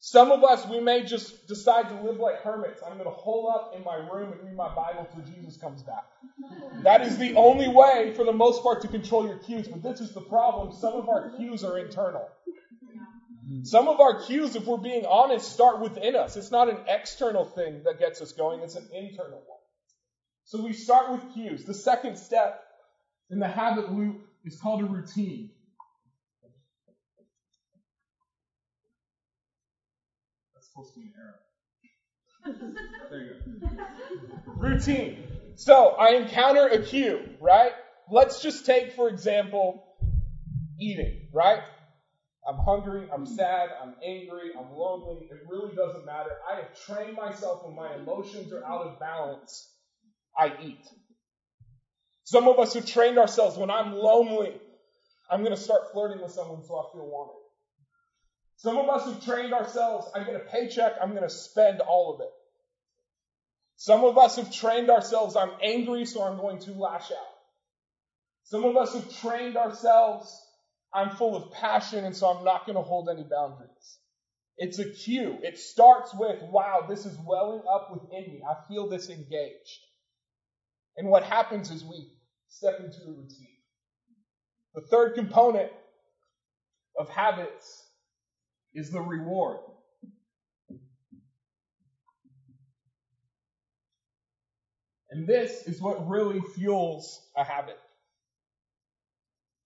Some 0.00 0.32
of 0.32 0.42
us, 0.42 0.66
we 0.66 0.80
may 0.80 1.04
just 1.04 1.46
decide 1.46 1.90
to 1.90 1.94
live 2.02 2.18
like 2.18 2.40
hermits. 2.42 2.82
I'm 2.82 2.94
going 2.94 3.04
to 3.04 3.10
hole 3.10 3.52
up 3.54 3.74
in 3.76 3.84
my 3.84 3.96
room 3.96 4.32
and 4.32 4.42
read 4.42 4.56
my 4.56 4.74
Bible 4.74 5.06
till 5.12 5.22
Jesus 5.22 5.58
comes 5.58 5.82
back. 5.82 6.04
That 6.82 7.02
is 7.02 7.18
the 7.18 7.36
only 7.36 7.68
way, 7.68 8.12
for 8.16 8.24
the 8.24 8.32
most 8.32 8.62
part, 8.62 8.80
to 8.82 8.88
control 8.88 9.26
your 9.26 9.36
cues. 9.36 9.68
But 9.68 9.82
this 9.82 10.00
is 10.00 10.14
the 10.14 10.22
problem. 10.22 10.72
Some 10.72 10.94
of 10.94 11.08
our 11.08 11.30
cues 11.36 11.62
are 11.64 11.78
internal. 11.78 12.26
Some 13.64 13.88
of 13.88 14.00
our 14.00 14.22
cues, 14.22 14.56
if 14.56 14.64
we're 14.64 14.78
being 14.78 15.04
honest, 15.04 15.52
start 15.52 15.80
within 15.80 16.16
us. 16.16 16.36
It's 16.36 16.50
not 16.50 16.70
an 16.70 16.78
external 16.88 17.44
thing 17.44 17.82
that 17.84 17.98
gets 17.98 18.22
us 18.22 18.32
going, 18.32 18.60
it's 18.60 18.76
an 18.76 18.88
internal 18.94 19.42
one. 19.46 19.58
So 20.44 20.62
we 20.62 20.72
start 20.72 21.10
with 21.12 21.34
cues. 21.34 21.64
The 21.64 21.74
second 21.74 22.16
step 22.16 22.62
in 23.28 23.38
the 23.38 23.48
habit 23.48 23.92
loop 23.92 24.22
is 24.44 24.60
called 24.60 24.82
a 24.82 24.84
routine. 24.84 25.50
That's 30.54 30.68
supposed 30.68 30.94
to 30.94 31.00
be 31.00 31.06
an 31.06 31.12
arrow. 31.18 31.34
there 33.10 33.20
you 33.20 33.34
go. 34.46 34.52
Routine. 34.56 35.24
So 35.56 35.88
I 35.90 36.10
encounter 36.14 36.66
a 36.68 36.82
cue, 36.82 37.36
right? 37.40 37.72
Let's 38.10 38.42
just 38.42 38.66
take, 38.66 38.92
for 38.92 39.08
example, 39.08 39.84
eating, 40.78 41.28
right? 41.32 41.60
I'm 42.48 42.56
hungry, 42.56 43.06
I'm 43.12 43.26
sad, 43.26 43.70
I'm 43.82 43.94
angry, 44.02 44.52
I'm 44.58 44.74
lonely. 44.74 45.26
It 45.30 45.40
really 45.46 45.74
doesn't 45.74 46.06
matter. 46.06 46.30
I 46.50 46.56
have 46.56 46.74
trained 46.86 47.16
myself 47.16 47.64
when 47.64 47.76
my 47.76 47.94
emotions 47.94 48.52
are 48.52 48.64
out 48.64 48.86
of 48.86 48.98
balance, 48.98 49.70
I 50.36 50.54
eat. 50.62 50.86
Some 52.30 52.46
of 52.46 52.60
us 52.60 52.74
have 52.74 52.86
trained 52.86 53.18
ourselves 53.18 53.58
when 53.58 53.70
I'm 53.70 53.92
lonely, 53.92 54.52
I'm 55.28 55.40
going 55.40 55.52
to 55.52 55.60
start 55.60 55.90
flirting 55.92 56.22
with 56.22 56.30
someone 56.30 56.62
so 56.62 56.78
I 56.78 56.84
feel 56.92 57.04
wanted. 57.04 57.34
Some 58.58 58.78
of 58.78 58.88
us 58.88 59.04
have 59.06 59.24
trained 59.24 59.52
ourselves, 59.52 60.06
I 60.14 60.22
get 60.22 60.36
a 60.36 60.44
paycheck, 60.48 60.92
I'm 61.02 61.10
going 61.10 61.24
to 61.24 61.28
spend 61.28 61.80
all 61.80 62.14
of 62.14 62.20
it. 62.20 62.30
Some 63.74 64.04
of 64.04 64.16
us 64.16 64.36
have 64.36 64.54
trained 64.54 64.90
ourselves, 64.90 65.34
I'm 65.34 65.50
angry, 65.60 66.06
so 66.06 66.22
I'm 66.22 66.36
going 66.36 66.60
to 66.60 66.72
lash 66.74 67.10
out. 67.10 67.34
Some 68.44 68.62
of 68.62 68.76
us 68.76 68.94
have 68.94 69.12
trained 69.18 69.56
ourselves, 69.56 70.32
I'm 70.94 71.10
full 71.16 71.34
of 71.34 71.50
passion, 71.50 72.04
and 72.04 72.14
so 72.14 72.28
I'm 72.28 72.44
not 72.44 72.64
going 72.64 72.76
to 72.76 72.82
hold 72.82 73.08
any 73.08 73.24
boundaries. 73.24 73.98
It's 74.56 74.78
a 74.78 74.88
cue. 74.88 75.40
It 75.42 75.58
starts 75.58 76.14
with, 76.14 76.40
wow, 76.42 76.86
this 76.88 77.06
is 77.06 77.18
welling 77.26 77.62
up 77.68 77.90
within 77.92 78.32
me. 78.32 78.42
I 78.48 78.54
feel 78.68 78.88
this 78.88 79.10
engaged. 79.10 79.80
And 80.96 81.08
what 81.08 81.24
happens 81.24 81.72
is 81.72 81.84
we 81.84 82.06
step 82.50 82.80
into 82.80 82.98
a 83.06 83.12
routine. 83.12 83.56
The 84.74 84.82
third 84.82 85.14
component 85.14 85.72
of 86.98 87.08
habits 87.08 87.86
is 88.74 88.90
the 88.90 89.00
reward. 89.00 89.60
And 95.10 95.26
this 95.26 95.66
is 95.66 95.80
what 95.80 96.08
really 96.08 96.40
fuels 96.40 97.20
a 97.36 97.42
habit. 97.42 97.78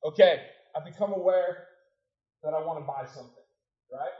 Okay, 0.06 0.42
I 0.76 0.84
become 0.84 1.12
aware 1.12 1.66
that 2.42 2.54
I 2.54 2.64
want 2.64 2.80
to 2.80 2.86
buy 2.86 3.06
something, 3.06 3.44
right? 3.92 4.12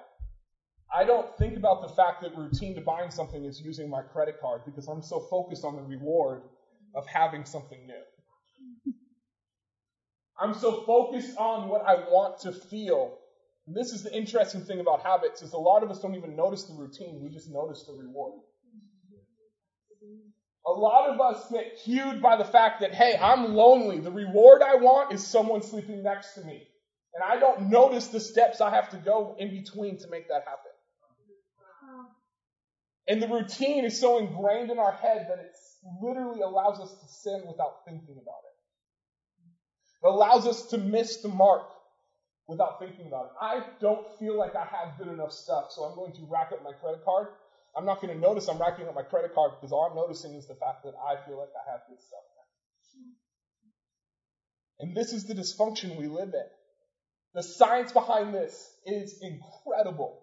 I 0.95 1.05
don't 1.05 1.37
think 1.39 1.57
about 1.57 1.83
the 1.83 1.89
fact 1.89 2.23
that 2.23 2.37
routine 2.37 2.75
to 2.75 2.81
buying 2.81 3.11
something 3.11 3.45
is 3.45 3.61
using 3.61 3.91
my 3.91 4.03
credit 4.03 4.41
card 4.41 4.63
because 4.65 4.87
I'm 4.89 5.03
so 5.03 5.21
focused 5.21 5.65
on 5.65 5.77
the 5.77 5.83
reward 5.83 6.43
of 6.95 7.07
having 7.07 7.45
something 7.45 7.87
new. 7.87 8.03
I'm 10.41 10.55
so 10.55 10.83
focused 10.83 11.37
on 11.39 11.69
what 11.69 11.83
I 11.87 11.95
want 11.95 12.41
to 12.41 12.53
feel. 12.53 13.19
And 13.67 13.77
this 13.77 13.93
is 13.93 14.03
the 14.03 14.15
interesting 14.15 14.63
thing 14.63 14.81
about 14.81 15.03
habits 15.03 15.43
is 15.43 15.53
a 15.53 15.59
lot 15.59 15.83
of 15.83 15.91
us 15.91 16.01
don't 16.01 16.15
even 16.17 16.37
notice 16.37 16.65
the 16.65 16.75
routine, 16.75 17.21
we 17.23 17.31
just 17.31 17.51
notice 17.51 17.85
the 17.85 17.93
reward. 17.93 18.41
A 20.67 20.73
lot 20.73 21.11
of 21.11 21.21
us 21.21 21.51
get 21.51 21.79
cued 21.85 22.23
by 22.23 22.37
the 22.37 22.45
fact 22.45 22.81
that, 22.81 22.95
hey, 22.95 23.19
I'm 23.21 23.55
lonely. 23.55 24.01
The 24.01 24.11
reward 24.11 24.63
I 24.63 24.77
want 24.77 25.13
is 25.13 25.27
someone 25.27 25.63
sleeping 25.63 26.03
next 26.03 26.35
to 26.35 26.41
me. 26.41 26.67
And 27.15 27.23
I 27.23 27.39
don't 27.39 27.69
notice 27.71 28.09
the 28.09 28.19
steps 28.19 28.61
I 28.61 28.71
have 28.71 28.89
to 28.91 28.97
go 28.97 29.37
in 29.39 29.51
between 29.51 29.99
to 29.99 30.09
make 30.09 30.29
that 30.29 30.45
happen. 30.47 30.73
And 33.07 33.23
the 33.23 33.29
routine 33.29 33.85
is 33.85 34.01
so 34.01 34.19
ingrained 34.19 34.71
in 34.71 34.79
our 34.79 34.93
head 34.93 35.27
that 35.29 35.39
it 35.39 35.55
literally 36.03 36.41
allows 36.41 36.81
us 36.81 36.91
to 36.91 37.09
sin 37.09 37.43
without 37.47 37.85
thinking 37.87 38.17
about 38.21 38.41
it. 38.45 38.54
It 40.05 40.09
allows 40.09 40.47
us 40.47 40.63
to 40.67 40.79
miss 40.79 41.19
the 41.23 41.29
mark 41.29 41.63
without 42.47 42.79
thinking 42.79 43.07
about 43.07 43.27
it. 43.27 43.33
I 43.41 43.65
don't 43.81 44.07
feel 44.19 44.37
like 44.37 44.55
I 44.55 44.65
have 44.65 44.99
good 44.99 45.09
enough 45.09 45.33
stuff, 45.33 45.67
so 45.71 45.85
I'm 45.85 45.95
going 45.95 46.13
to 46.13 46.27
rack 46.31 46.53
up 46.53 46.63
my 46.63 46.73
credit 46.73 47.05
card 47.05 47.29
I'm 47.77 47.85
not 47.85 48.01
going 48.01 48.15
to 48.15 48.21
notice 48.21 48.49
I'm 48.49 48.59
racking 48.59 48.87
up 48.87 48.95
my 48.95 49.03
credit 49.03 49.35
card 49.35 49.53
because 49.61 49.73
all 49.73 49.89
I'm 49.91 49.97
noticing 49.97 50.35
is 50.35 50.47
the 50.47 50.55
fact 50.55 50.85
that 50.85 50.95
I 51.07 51.17
feel 51.27 51.39
like 51.39 51.49
I 51.55 51.71
have 51.71 51.81
good 51.89 52.01
stuff 52.01 52.21
And 54.79 54.97
this 54.97 55.13
is 55.13 55.25
the 55.25 55.35
dysfunction 55.35 55.97
we 55.97 56.07
live 56.07 56.35
in. 56.35 56.45
The 57.35 57.43
science 57.43 57.91
behind 57.91 58.33
this 58.33 58.71
is 58.87 59.21
incredible. 59.21 60.21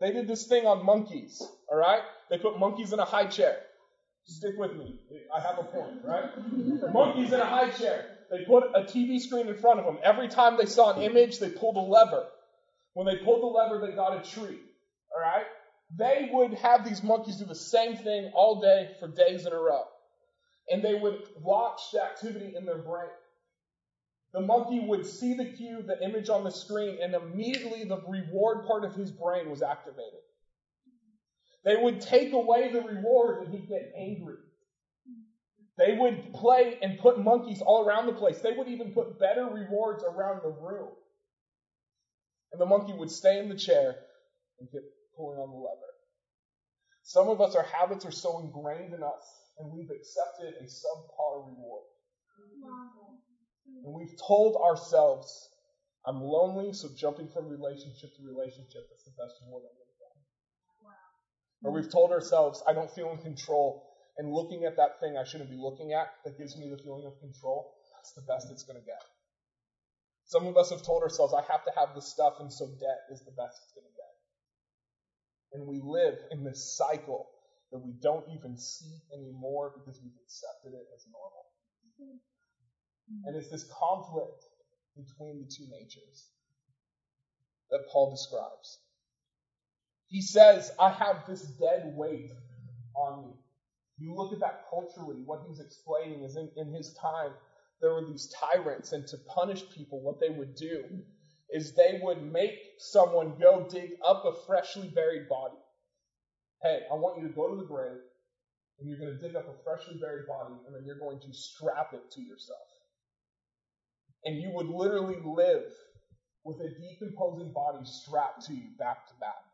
They 0.00 0.10
did 0.10 0.26
this 0.26 0.46
thing 0.46 0.66
on 0.66 0.84
monkeys, 0.84 1.42
all 1.70 1.76
right? 1.78 2.00
They 2.30 2.38
put 2.38 2.58
monkeys 2.58 2.92
in 2.92 2.98
a 2.98 3.04
high 3.04 3.26
chair. 3.26 3.58
Stick 4.26 4.54
with 4.56 4.74
me. 4.74 4.98
I 5.34 5.40
have 5.40 5.58
a 5.58 5.64
point, 5.64 6.02
right? 6.02 6.30
monkeys 6.92 7.32
in 7.32 7.40
a 7.40 7.44
high 7.44 7.70
chair. 7.70 8.13
They 8.30 8.44
put 8.44 8.64
a 8.74 8.82
TV 8.82 9.20
screen 9.20 9.48
in 9.48 9.56
front 9.56 9.80
of 9.80 9.86
them. 9.86 9.98
Every 10.02 10.28
time 10.28 10.56
they 10.56 10.66
saw 10.66 10.92
an 10.94 11.02
image, 11.02 11.38
they 11.38 11.50
pulled 11.50 11.76
a 11.76 11.80
lever. 11.80 12.26
When 12.94 13.06
they 13.06 13.16
pulled 13.16 13.42
the 13.42 13.46
lever, 13.46 13.84
they 13.84 13.94
got 13.94 14.16
a 14.16 14.28
treat, 14.28 14.60
all 15.14 15.20
right? 15.20 15.46
they 15.96 16.30
would 16.32 16.54
have 16.54 16.84
these 16.84 17.02
monkeys 17.02 17.36
do 17.36 17.44
the 17.44 17.54
same 17.54 17.96
thing 17.96 18.32
all 18.34 18.60
day 18.60 18.90
for 18.98 19.08
days 19.08 19.46
in 19.46 19.52
a 19.52 19.58
row. 19.58 19.84
And 20.70 20.82
they 20.82 20.94
would 20.94 21.22
watch 21.42 21.80
the 21.92 22.02
activity 22.02 22.54
in 22.56 22.64
their 22.64 22.78
brain. 22.78 23.10
The 24.32 24.40
monkey 24.40 24.80
would 24.80 25.06
see 25.06 25.34
the 25.34 25.44
cue, 25.44 25.82
the 25.82 26.02
image 26.02 26.28
on 26.28 26.42
the 26.42 26.50
screen, 26.50 26.98
and 27.00 27.14
immediately 27.14 27.84
the 27.84 28.02
reward 28.08 28.66
part 28.66 28.84
of 28.84 28.94
his 28.94 29.10
brain 29.10 29.50
was 29.50 29.62
activated. 29.62 30.20
They 31.64 31.76
would 31.76 32.00
take 32.00 32.32
away 32.32 32.72
the 32.72 32.80
reward 32.80 33.44
and 33.44 33.54
he'd 33.54 33.68
get 33.68 33.92
angry. 33.96 34.36
They 35.76 35.96
would 35.98 36.32
play 36.34 36.78
and 36.82 36.98
put 37.00 37.18
monkeys 37.18 37.60
all 37.60 37.84
around 37.84 38.06
the 38.06 38.12
place. 38.12 38.38
They 38.38 38.52
would 38.52 38.68
even 38.68 38.92
put 38.92 39.18
better 39.18 39.44
rewards 39.46 40.04
around 40.04 40.42
the 40.42 40.50
room. 40.50 40.90
And 42.52 42.60
the 42.60 42.66
monkey 42.66 42.92
would 42.92 43.10
stay 43.10 43.38
in 43.40 43.48
the 43.48 43.56
chair 43.56 43.96
and 44.60 44.70
get 44.70 44.82
pulling 45.16 45.38
on 45.38 45.50
the 45.50 45.56
lever. 45.56 45.80
Some 47.02 47.28
of 47.28 47.40
us, 47.40 47.54
our 47.56 47.64
habits 47.64 48.06
are 48.06 48.12
so 48.12 48.38
ingrained 48.38 48.94
in 48.94 49.02
us, 49.02 49.26
and 49.58 49.72
we've 49.72 49.90
accepted 49.90 50.54
a 50.60 50.64
subpar 50.64 51.46
reward. 51.46 51.82
And 53.84 53.92
we've 53.94 54.16
told 54.26 54.56
ourselves, 54.56 55.48
I'm 56.06 56.22
lonely, 56.22 56.72
so 56.72 56.88
jumping 56.96 57.28
from 57.28 57.48
relationship 57.48 58.14
to 58.16 58.22
relationship 58.22 58.88
is 58.94 59.04
the 59.04 59.10
best 59.22 59.34
reward 59.44 59.64
going 59.64 59.74
to 59.74 59.98
get. 59.98 61.68
Or 61.68 61.72
we've 61.72 61.90
told 61.90 62.12
ourselves, 62.12 62.62
I 62.66 62.72
don't 62.72 62.90
feel 62.90 63.10
in 63.10 63.18
control, 63.18 63.93
and 64.16 64.32
looking 64.32 64.64
at 64.64 64.76
that 64.76 65.00
thing 65.00 65.16
I 65.16 65.24
shouldn't 65.24 65.50
be 65.50 65.56
looking 65.56 65.92
at 65.92 66.14
that 66.24 66.38
gives 66.38 66.56
me 66.56 66.68
the 66.70 66.78
feeling 66.78 67.06
of 67.06 67.18
control, 67.20 67.74
that's 67.96 68.12
the 68.12 68.22
best 68.22 68.48
it's 68.50 68.62
going 68.62 68.78
to 68.78 68.86
get. 68.86 69.02
Some 70.26 70.46
of 70.46 70.56
us 70.56 70.70
have 70.70 70.82
told 70.82 71.02
ourselves, 71.02 71.34
I 71.34 71.42
have 71.52 71.64
to 71.64 71.72
have 71.76 71.94
this 71.94 72.08
stuff, 72.08 72.34
and 72.40 72.52
so 72.52 72.66
debt 72.66 73.00
is 73.10 73.20
the 73.20 73.32
best 73.32 73.60
it's 73.64 73.74
going 73.74 73.86
to 73.86 73.96
get. 73.96 74.14
And 75.52 75.66
we 75.66 75.80
live 75.82 76.18
in 76.30 76.44
this 76.44 76.76
cycle 76.76 77.28
that 77.72 77.78
we 77.78 77.92
don't 78.00 78.24
even 78.34 78.56
see 78.56 79.02
anymore 79.12 79.72
because 79.74 80.00
we've 80.02 80.16
accepted 80.24 80.72
it 80.72 80.86
as 80.94 81.06
normal. 81.10 81.44
And 83.26 83.36
it's 83.36 83.50
this 83.50 83.64
conflict 83.78 84.44
between 84.96 85.40
the 85.40 85.50
two 85.50 85.66
natures 85.70 86.30
that 87.70 87.86
Paul 87.90 88.10
describes. 88.10 88.78
He 90.08 90.22
says, 90.22 90.70
I 90.78 90.90
have 90.90 91.26
this 91.28 91.42
dead 91.42 91.94
weight 91.96 92.30
on 92.94 93.22
me. 93.22 93.34
You 93.98 94.14
look 94.14 94.32
at 94.32 94.40
that 94.40 94.64
culturally, 94.68 95.22
what 95.24 95.42
he's 95.48 95.60
explaining 95.60 96.22
is 96.24 96.36
in, 96.36 96.50
in 96.56 96.72
his 96.72 96.94
time, 96.94 97.30
there 97.80 97.92
were 97.92 98.04
these 98.04 98.32
tyrants, 98.40 98.92
and 98.92 99.06
to 99.08 99.16
punish 99.28 99.62
people, 99.70 100.00
what 100.00 100.20
they 100.20 100.30
would 100.30 100.54
do 100.54 100.84
is 101.50 101.72
they 101.72 102.00
would 102.02 102.22
make 102.22 102.58
someone 102.78 103.34
go 103.40 103.66
dig 103.70 103.90
up 104.04 104.24
a 104.24 104.32
freshly 104.46 104.88
buried 104.88 105.28
body. 105.28 105.58
Hey, 106.62 106.80
I 106.90 106.94
want 106.94 107.20
you 107.20 107.28
to 107.28 107.34
go 107.34 107.48
to 107.48 107.56
the 107.56 107.66
grave, 107.66 108.00
and 108.78 108.88
you're 108.88 108.98
going 108.98 109.16
to 109.16 109.18
dig 109.18 109.36
up 109.36 109.46
a 109.48 109.62
freshly 109.62 109.98
buried 110.00 110.26
body, 110.26 110.54
and 110.66 110.74
then 110.74 110.84
you're 110.84 110.98
going 110.98 111.20
to 111.20 111.32
strap 111.32 111.92
it 111.92 112.10
to 112.12 112.22
yourself. 112.22 112.58
And 114.24 114.40
you 114.40 114.50
would 114.54 114.68
literally 114.68 115.18
live 115.22 115.70
with 116.44 116.60
a 116.60 116.70
decomposing 116.70 117.52
body 117.52 117.84
strapped 117.84 118.46
to 118.46 118.54
you 118.54 118.70
back 118.78 119.06
to 119.08 119.14
back. 119.20 119.44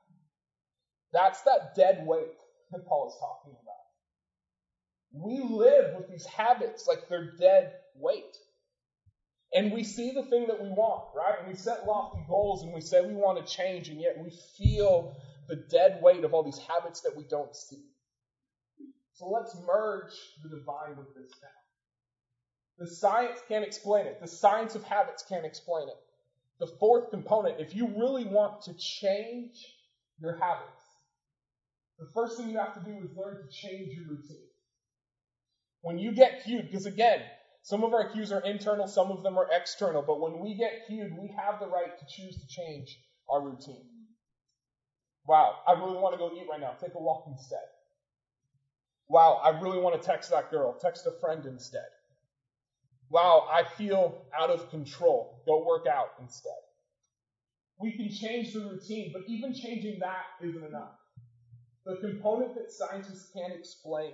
That's 1.12 1.42
that 1.42 1.74
dead 1.74 2.06
weight 2.06 2.38
that 2.70 2.86
Paul 2.86 3.08
is 3.08 3.14
talking 3.18 3.56
about. 3.60 3.79
We 5.12 5.40
live 5.40 5.94
with 5.96 6.08
these 6.08 6.26
habits 6.26 6.86
like 6.88 7.08
they're 7.08 7.32
dead 7.38 7.72
weight. 7.96 8.36
And 9.54 9.72
we 9.72 9.84
see 9.84 10.12
the 10.12 10.24
thing 10.24 10.48
that 10.48 10.62
we 10.62 10.68
want, 10.70 11.04
right? 11.16 11.38
And 11.40 11.48
we 11.48 11.54
set 11.56 11.86
lofty 11.86 12.24
goals 12.28 12.64
and 12.64 12.72
we 12.74 12.82
say 12.82 13.02
we 13.02 13.14
want 13.14 13.44
to 13.44 13.52
change, 13.54 13.88
and 13.90 14.00
yet 14.00 14.18
we 14.18 14.30
feel 14.58 15.16
the 15.48 15.56
dead 15.56 16.00
weight 16.02 16.24
of 16.24 16.34
all 16.34 16.44
these 16.44 16.58
habits 16.58 17.02
that 17.02 17.16
we 17.16 17.24
don't 17.24 17.54
see. 17.56 17.84
So 19.14 19.28
let's 19.28 19.56
merge 19.66 20.12
the 20.42 20.50
divine 20.50 20.96
with 20.96 21.14
this 21.14 21.32
now. 21.42 21.48
The 22.78 22.88
science 22.88 23.40
can't 23.48 23.64
explain 23.64 24.06
it. 24.06 24.20
The 24.20 24.28
science 24.28 24.74
of 24.76 24.84
habits 24.84 25.24
can't 25.28 25.46
explain 25.46 25.88
it. 25.88 25.96
the 26.60 26.68
fourth 26.68 27.10
component, 27.10 27.60
if 27.60 27.74
you 27.74 27.88
really 27.88 28.24
want 28.26 28.62
to 28.62 28.74
change 28.74 29.54
your 30.20 30.34
habits, 30.34 30.84
the 31.98 32.06
first 32.14 32.38
thing 32.38 32.50
you 32.50 32.58
have 32.58 32.74
to 32.74 32.80
do 32.80 32.98
is 33.04 33.16
learn 33.16 33.38
to 33.38 33.48
change 33.50 33.94
your 33.94 34.06
routine. 34.08 34.49
When 35.82 35.98
you 35.98 36.12
get 36.12 36.44
cued, 36.44 36.66
because 36.66 36.86
again, 36.86 37.22
some 37.62 37.84
of 37.84 37.92
our 37.94 38.10
cues 38.10 38.32
are 38.32 38.40
internal, 38.40 38.86
some 38.86 39.10
of 39.10 39.22
them 39.22 39.38
are 39.38 39.48
external, 39.52 40.02
but 40.02 40.20
when 40.20 40.40
we 40.40 40.54
get 40.54 40.86
cued, 40.86 41.12
we 41.18 41.28
have 41.36 41.60
the 41.60 41.66
right 41.66 41.98
to 41.98 42.04
choose 42.08 42.36
to 42.40 42.46
change 42.48 42.98
our 43.28 43.40
routine. 43.40 43.86
Wow, 45.26 45.56
I 45.66 45.72
really 45.72 45.98
want 45.98 46.14
to 46.14 46.18
go 46.18 46.32
eat 46.34 46.46
right 46.50 46.60
now. 46.60 46.72
Take 46.80 46.94
a 46.94 46.98
walk 46.98 47.24
instead. 47.28 47.58
Wow, 49.08 49.40
I 49.44 49.60
really 49.60 49.78
want 49.78 50.00
to 50.00 50.06
text 50.06 50.30
that 50.30 50.50
girl. 50.50 50.76
Text 50.80 51.06
a 51.06 51.12
friend 51.20 51.44
instead. 51.46 51.88
Wow, 53.10 53.48
I 53.50 53.64
feel 53.64 54.22
out 54.38 54.50
of 54.50 54.70
control. 54.70 55.42
Go 55.46 55.64
work 55.64 55.86
out 55.86 56.10
instead. 56.20 56.52
We 57.78 57.92
can 57.92 58.08
change 58.10 58.52
the 58.52 58.60
routine, 58.60 59.10
but 59.12 59.22
even 59.26 59.52
changing 59.52 59.98
that 60.00 60.24
isn't 60.42 60.64
enough. 60.64 60.92
The 61.84 61.96
component 61.96 62.54
that 62.54 62.70
scientists 62.70 63.30
can't 63.34 63.52
explain, 63.52 64.12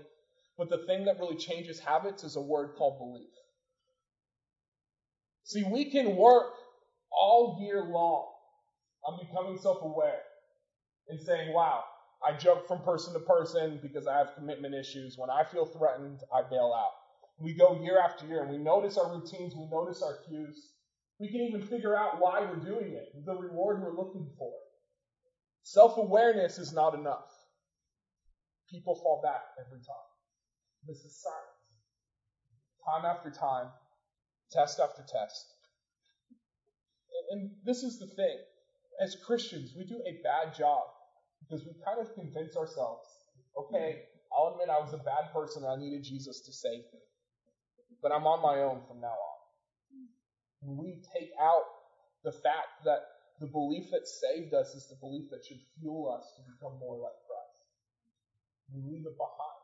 but 0.59 0.71
the 0.71 0.85
thing 0.87 1.05
that 1.05 1.19
really 1.19 1.37
changes 1.37 1.79
habits 1.81 2.25
is 2.25 2.37
a 2.37 2.41
word 2.41 2.71
called 2.77 2.99
belief. 2.99 3.31
See, 5.45 5.65
we 5.65 5.91
can 5.91 6.17
work 6.17 6.55
all 7.13 7.59
year 7.61 7.85
long 7.85 8.27
on 9.05 9.19
becoming 9.25 9.59
self 9.59 9.83
aware 9.83 10.23
and 11.09 11.21
saying, 11.21 11.53
wow, 11.53 11.85
I 12.27 12.37
jump 12.37 12.67
from 12.67 12.83
person 12.83 13.13
to 13.13 13.21
person 13.21 13.79
because 13.83 14.07
I 14.07 14.19
have 14.19 14.35
commitment 14.37 14.75
issues. 14.75 15.17
When 15.17 15.31
I 15.31 15.45
feel 15.45 15.67
threatened, 15.67 16.21
I 16.35 16.43
bail 16.43 16.75
out. 16.77 16.93
We 17.39 17.55
go 17.55 17.81
year 17.83 18.01
after 18.01 18.27
year 18.27 18.43
and 18.43 18.51
we 18.51 18.59
notice 18.59 18.97
our 18.97 19.15
routines, 19.15 19.55
we 19.55 19.69
notice 19.71 20.03
our 20.03 20.19
cues. 20.29 20.73
We 21.19 21.29
can 21.29 21.41
even 21.43 21.63
figure 21.63 21.97
out 21.97 22.21
why 22.21 22.41
we're 22.41 22.57
doing 22.57 22.93
it, 22.93 23.09
the 23.25 23.35
reward 23.35 23.83
we're 23.83 23.97
looking 23.97 24.29
for. 24.39 24.53
Self 25.63 25.97
awareness 25.97 26.59
is 26.59 26.73
not 26.73 26.95
enough. 26.95 27.31
People 28.71 28.97
fall 28.97 29.21
back 29.23 29.43
every 29.65 29.79
time. 29.79 30.16
This 30.87 30.99
is 30.99 31.21
science. 31.21 31.57
Time 32.87 33.05
after 33.05 33.31
time, 33.31 33.69
test 34.53 34.79
after 34.79 35.03
test. 35.03 35.47
And, 37.31 37.43
and 37.43 37.51
this 37.65 37.83
is 37.83 37.99
the 37.99 38.07
thing. 38.07 38.39
As 39.03 39.17
Christians, 39.27 39.75
we 39.77 39.85
do 39.85 40.01
a 40.07 40.23
bad 40.23 40.55
job 40.55 40.85
because 41.43 41.67
we 41.67 41.75
kind 41.85 42.01
of 42.01 42.15
convince 42.15 42.57
ourselves, 42.57 43.09
okay, 43.59 44.07
I'll 44.31 44.55
admit 44.55 44.69
I 44.71 44.79
was 44.79 44.95
a 44.95 45.03
bad 45.03 45.33
person 45.35 45.65
and 45.65 45.73
I 45.73 45.77
needed 45.77 46.05
Jesus 46.05 46.41
to 46.47 46.53
save 46.53 46.87
me. 46.95 47.01
But 48.01 48.13
I'm 48.13 48.27
on 48.27 48.41
my 48.41 48.63
own 48.63 48.83
from 48.87 49.01
now 49.01 49.17
on. 49.17 49.37
We 50.79 51.03
take 51.15 51.31
out 51.41 51.67
the 52.25 52.33
fact 52.33 52.85
that 52.85 53.01
the 53.41 53.47
belief 53.47 53.91
that 53.91 54.07
saved 54.07 54.55
us 54.55 54.75
is 54.75 54.89
the 54.89 54.97
belief 54.97 55.31
that 55.31 55.45
should 55.45 55.61
fuel 55.79 56.15
us 56.15 56.33
to 56.37 56.43
become 56.47 56.79
more 56.79 56.97
like 56.97 57.19
Christ. 57.27 57.61
We 58.73 58.83
leave 58.83 59.07
it 59.07 59.17
behind. 59.19 59.56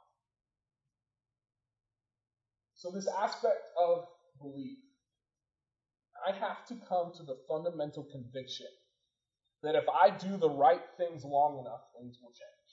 So, 2.82 2.90
this 2.90 3.06
aspect 3.06 3.62
of 3.78 4.08
belief, 4.40 4.76
I 6.26 6.32
have 6.32 6.66
to 6.66 6.74
come 6.88 7.12
to 7.14 7.22
the 7.22 7.36
fundamental 7.46 8.02
conviction 8.10 8.66
that 9.62 9.76
if 9.76 9.84
I 9.88 10.10
do 10.10 10.36
the 10.36 10.50
right 10.50 10.80
things 10.96 11.24
long 11.24 11.60
enough, 11.60 11.82
things 11.96 12.18
will 12.20 12.32
change. 12.32 12.70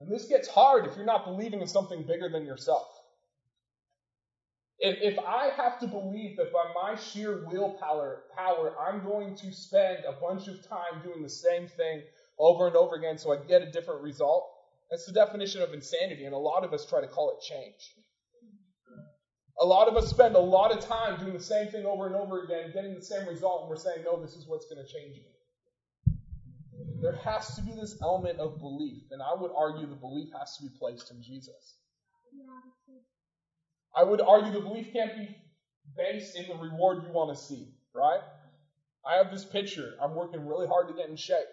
And 0.00 0.10
this 0.10 0.26
gets 0.26 0.48
hard 0.48 0.88
if 0.88 0.96
you're 0.96 1.06
not 1.06 1.26
believing 1.26 1.60
in 1.60 1.68
something 1.68 2.02
bigger 2.02 2.28
than 2.28 2.44
yourself. 2.44 2.88
If, 4.80 4.98
if 5.00 5.18
I 5.20 5.50
have 5.56 5.78
to 5.78 5.86
believe 5.86 6.38
that 6.38 6.52
by 6.52 6.72
my 6.74 6.96
sheer 6.96 7.46
willpower, 7.46 8.24
power, 8.36 8.74
I'm 8.80 9.04
going 9.04 9.36
to 9.36 9.52
spend 9.52 9.98
a 10.04 10.20
bunch 10.20 10.48
of 10.48 10.68
time 10.68 11.02
doing 11.04 11.22
the 11.22 11.28
same 11.28 11.68
thing 11.68 12.02
over 12.36 12.66
and 12.66 12.74
over 12.74 12.96
again 12.96 13.16
so 13.16 13.32
I 13.32 13.36
get 13.46 13.62
a 13.62 13.70
different 13.70 14.02
result, 14.02 14.50
that's 14.90 15.06
the 15.06 15.12
definition 15.12 15.62
of 15.62 15.72
insanity, 15.72 16.24
and 16.24 16.34
a 16.34 16.38
lot 16.38 16.64
of 16.64 16.72
us 16.72 16.84
try 16.84 17.00
to 17.00 17.06
call 17.06 17.30
it 17.30 17.44
change. 17.44 17.94
A 19.60 19.64
lot 19.64 19.88
of 19.88 19.96
us 19.96 20.08
spend 20.08 20.36
a 20.36 20.40
lot 20.40 20.70
of 20.70 20.84
time 20.84 21.18
doing 21.18 21.32
the 21.32 21.42
same 21.42 21.68
thing 21.68 21.84
over 21.84 22.06
and 22.06 22.14
over 22.14 22.42
again, 22.44 22.70
getting 22.72 22.94
the 22.94 23.02
same 23.02 23.26
result, 23.26 23.62
and 23.62 23.70
we're 23.70 23.76
saying, 23.76 24.04
no, 24.04 24.20
this 24.20 24.36
is 24.36 24.46
what's 24.46 24.66
going 24.66 24.84
to 24.84 24.92
change 24.92 25.16
me. 25.16 26.08
There 27.00 27.16
has 27.24 27.56
to 27.56 27.62
be 27.62 27.72
this 27.72 27.96
element 28.02 28.38
of 28.38 28.60
belief, 28.60 29.02
and 29.10 29.20
I 29.20 29.34
would 29.40 29.50
argue 29.56 29.86
the 29.86 29.96
belief 29.96 30.28
has 30.38 30.56
to 30.56 30.62
be 30.62 30.68
placed 30.78 31.10
in 31.10 31.22
Jesus. 31.22 31.76
I 33.96 34.04
would 34.04 34.20
argue 34.20 34.52
the 34.52 34.60
belief 34.60 34.92
can't 34.92 35.16
be 35.16 35.36
based 35.96 36.36
in 36.36 36.46
the 36.46 36.54
reward 36.54 37.02
you 37.04 37.12
want 37.12 37.36
to 37.36 37.42
see, 37.42 37.66
right? 37.94 38.20
I 39.04 39.16
have 39.16 39.30
this 39.32 39.44
picture. 39.44 39.94
I'm 40.00 40.14
working 40.14 40.46
really 40.46 40.66
hard 40.66 40.88
to 40.88 40.94
get 40.94 41.08
in 41.08 41.16
shape. 41.16 41.48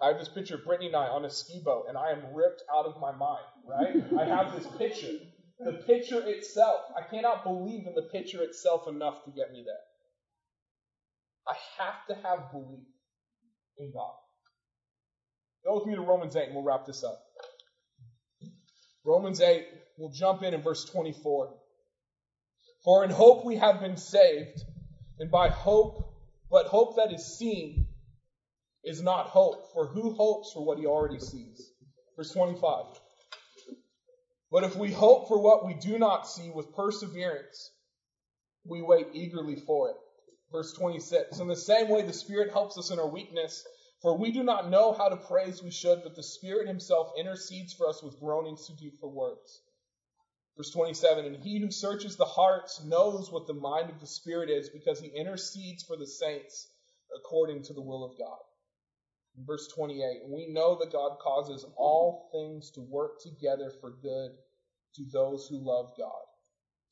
I 0.00 0.08
have 0.08 0.18
this 0.18 0.28
picture 0.28 0.54
of 0.54 0.64
Brittany 0.64 0.86
and 0.86 0.96
I 0.96 1.08
on 1.08 1.24
a 1.24 1.30
ski 1.30 1.60
boat, 1.62 1.86
and 1.88 1.98
I 1.98 2.10
am 2.12 2.22
ripped 2.32 2.62
out 2.74 2.86
of 2.86 2.98
my 3.00 3.12
mind, 3.12 3.44
right? 3.66 4.02
I 4.18 4.24
have 4.24 4.54
this 4.54 4.66
picture. 4.78 5.18
The 5.64 5.84
picture 5.86 6.20
itself, 6.26 6.80
I 6.96 7.08
cannot 7.08 7.44
believe 7.44 7.86
in 7.86 7.94
the 7.94 8.08
picture 8.12 8.42
itself 8.42 8.88
enough 8.88 9.24
to 9.24 9.30
get 9.30 9.52
me 9.52 9.64
there. 9.64 9.74
I 11.46 11.54
have 11.78 12.06
to 12.08 12.14
have 12.26 12.50
belief 12.50 12.86
in 13.78 13.92
God. 13.92 14.14
Go 15.64 15.76
with 15.76 15.86
me 15.86 15.94
to 15.94 16.00
Romans 16.00 16.34
8 16.34 16.46
and 16.46 16.54
we'll 16.54 16.64
wrap 16.64 16.86
this 16.86 17.04
up. 17.04 17.20
Romans 19.04 19.40
8, 19.40 19.66
we'll 19.98 20.12
jump 20.12 20.42
in 20.42 20.54
in 20.54 20.62
verse 20.62 20.84
24. 20.84 21.54
For 22.84 23.04
in 23.04 23.10
hope 23.10 23.44
we 23.44 23.56
have 23.56 23.80
been 23.80 23.96
saved, 23.96 24.60
and 25.18 25.30
by 25.30 25.48
hope, 25.48 26.14
but 26.50 26.66
hope 26.66 26.96
that 26.96 27.12
is 27.12 27.38
seen 27.38 27.86
is 28.84 29.02
not 29.02 29.26
hope, 29.26 29.72
for 29.72 29.86
who 29.86 30.12
hopes 30.12 30.52
for 30.52 30.64
what 30.64 30.78
he 30.78 30.86
already 30.86 31.20
sees? 31.20 31.70
Verse 32.16 32.32
25. 32.32 32.86
But 34.52 34.64
if 34.64 34.76
we 34.76 34.92
hope 34.92 35.28
for 35.28 35.40
what 35.40 35.64
we 35.64 35.72
do 35.72 35.98
not 35.98 36.28
see 36.28 36.50
with 36.50 36.74
perseverance, 36.74 37.70
we 38.66 38.82
wait 38.82 39.06
eagerly 39.14 39.56
for 39.56 39.88
it. 39.88 39.96
Verse 40.52 40.74
26. 40.74 41.40
In 41.40 41.48
the 41.48 41.56
same 41.56 41.88
way, 41.88 42.02
the 42.02 42.12
Spirit 42.12 42.52
helps 42.52 42.76
us 42.76 42.90
in 42.90 42.98
our 42.98 43.08
weakness, 43.08 43.64
for 44.02 44.18
we 44.18 44.30
do 44.30 44.42
not 44.42 44.68
know 44.68 44.92
how 44.92 45.08
to 45.08 45.16
pray 45.16 45.44
as 45.44 45.62
we 45.62 45.70
should, 45.70 46.02
but 46.02 46.14
the 46.14 46.22
Spirit 46.22 46.68
Himself 46.68 47.12
intercedes 47.18 47.72
for 47.72 47.88
us 47.88 48.02
with 48.02 48.20
groanings 48.20 48.66
too 48.66 48.74
deep 48.78 49.00
for 49.00 49.08
words. 49.08 49.62
Verse 50.58 50.70
27 50.70 51.24
And 51.24 51.36
he 51.42 51.58
who 51.58 51.70
searches 51.70 52.16
the 52.16 52.26
hearts 52.26 52.84
knows 52.84 53.32
what 53.32 53.46
the 53.46 53.54
mind 53.54 53.88
of 53.88 54.00
the 54.00 54.06
Spirit 54.06 54.50
is, 54.50 54.68
because 54.68 55.00
he 55.00 55.08
intercedes 55.08 55.82
for 55.82 55.96
the 55.96 56.06
saints 56.06 56.68
according 57.16 57.62
to 57.62 57.72
the 57.72 57.80
will 57.80 58.04
of 58.04 58.18
God. 58.18 58.38
Verse 59.38 59.66
28 59.68 60.22
We 60.28 60.48
know 60.48 60.78
that 60.78 60.92
God 60.92 61.18
causes 61.18 61.64
all 61.76 62.28
things 62.32 62.70
to 62.72 62.80
work 62.80 63.20
together 63.22 63.72
for 63.80 63.90
good 64.02 64.32
to 64.96 65.04
those 65.10 65.46
who 65.48 65.56
love 65.56 65.92
God, 65.96 66.24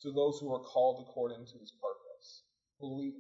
to 0.03 0.13
those 0.13 0.39
who 0.41 0.53
are 0.55 0.61
called 0.61 1.07
according 1.09 1.45
to 1.47 1.59
his 1.59 1.73
purpose. 1.73 2.43
Belief. 2.81 3.15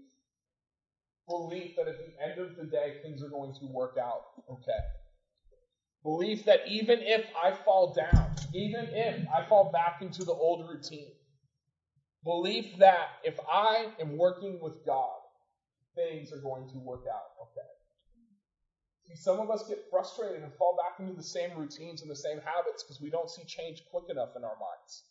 Belief 1.28 1.76
that 1.76 1.86
at 1.86 1.98
the 1.98 2.22
end 2.22 2.40
of 2.40 2.56
the 2.56 2.64
day, 2.64 2.96
things 3.02 3.22
are 3.22 3.28
going 3.28 3.54
to 3.54 3.66
work 3.66 3.96
out 4.02 4.22
okay. 4.50 4.80
Belief 6.02 6.46
that 6.46 6.66
even 6.66 7.00
if 7.02 7.26
I 7.40 7.52
fall 7.52 7.92
down, 7.92 8.34
even 8.54 8.88
if 8.90 9.28
I 9.28 9.44
fall 9.44 9.70
back 9.70 10.00
into 10.00 10.24
the 10.24 10.32
old 10.32 10.66
routine, 10.68 11.12
belief 12.24 12.78
that 12.78 13.08
if 13.22 13.38
I 13.50 13.92
am 14.00 14.16
working 14.16 14.60
with 14.62 14.84
God, 14.86 15.18
things 15.94 16.32
are 16.32 16.40
going 16.40 16.68
to 16.70 16.78
work 16.78 17.04
out 17.06 17.28
okay. 17.42 17.79
Some 19.14 19.40
of 19.40 19.50
us 19.50 19.66
get 19.68 19.90
frustrated 19.90 20.42
and 20.42 20.52
fall 20.54 20.76
back 20.76 21.00
into 21.00 21.14
the 21.14 21.22
same 21.22 21.56
routines 21.56 22.02
and 22.02 22.10
the 22.10 22.16
same 22.16 22.38
habits 22.38 22.82
because 22.82 23.00
we 23.00 23.10
don't 23.10 23.30
see 23.30 23.44
change 23.44 23.82
quick 23.90 24.04
enough 24.08 24.36
in 24.36 24.44
our 24.44 24.56
minds. 24.60 25.04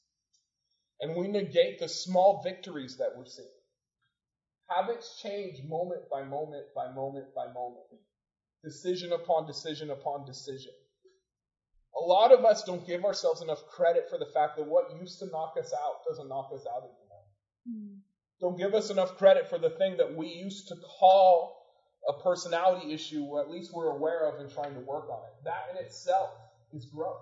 And 1.01 1.15
we 1.15 1.27
negate 1.27 1.79
the 1.79 1.87
small 1.87 2.41
victories 2.43 2.97
that 2.97 3.15
we're 3.15 3.25
seeing. 3.25 3.47
Habits 4.67 5.19
change 5.21 5.63
moment 5.63 6.09
by 6.11 6.23
moment 6.23 6.65
by 6.75 6.91
moment 6.91 7.33
by 7.33 7.47
moment, 7.47 7.85
decision 8.63 9.13
upon 9.13 9.47
decision 9.47 9.89
upon 9.89 10.25
decision. 10.25 10.73
A 11.95 12.05
lot 12.05 12.31
of 12.31 12.45
us 12.45 12.63
don't 12.63 12.85
give 12.85 13.03
ourselves 13.03 13.41
enough 13.41 13.65
credit 13.67 14.09
for 14.09 14.17
the 14.17 14.27
fact 14.27 14.57
that 14.57 14.67
what 14.67 14.95
used 14.99 15.19
to 15.19 15.25
knock 15.27 15.55
us 15.59 15.73
out 15.73 16.05
doesn't 16.07 16.29
knock 16.29 16.51
us 16.53 16.65
out 16.67 16.83
anymore. 16.83 17.25
Mm. 17.67 17.97
Don't 18.39 18.57
give 18.57 18.73
us 18.73 18.89
enough 18.89 19.17
credit 19.17 19.49
for 19.49 19.57
the 19.57 19.71
thing 19.71 19.97
that 19.97 20.15
we 20.15 20.27
used 20.27 20.67
to 20.69 20.75
call 20.99 21.58
a 22.09 22.23
personality 22.23 22.91
issue, 22.91 23.23
or 23.23 23.39
at 23.39 23.49
least 23.49 23.71
we're 23.73 23.91
aware 23.91 24.27
of 24.27 24.39
and 24.39 24.51
trying 24.51 24.73
to 24.73 24.79
work 24.79 25.09
on 25.09 25.19
it. 25.27 25.43
That 25.45 25.69
in 25.71 25.85
itself 25.85 26.31
is 26.73 26.85
growth. 26.85 27.21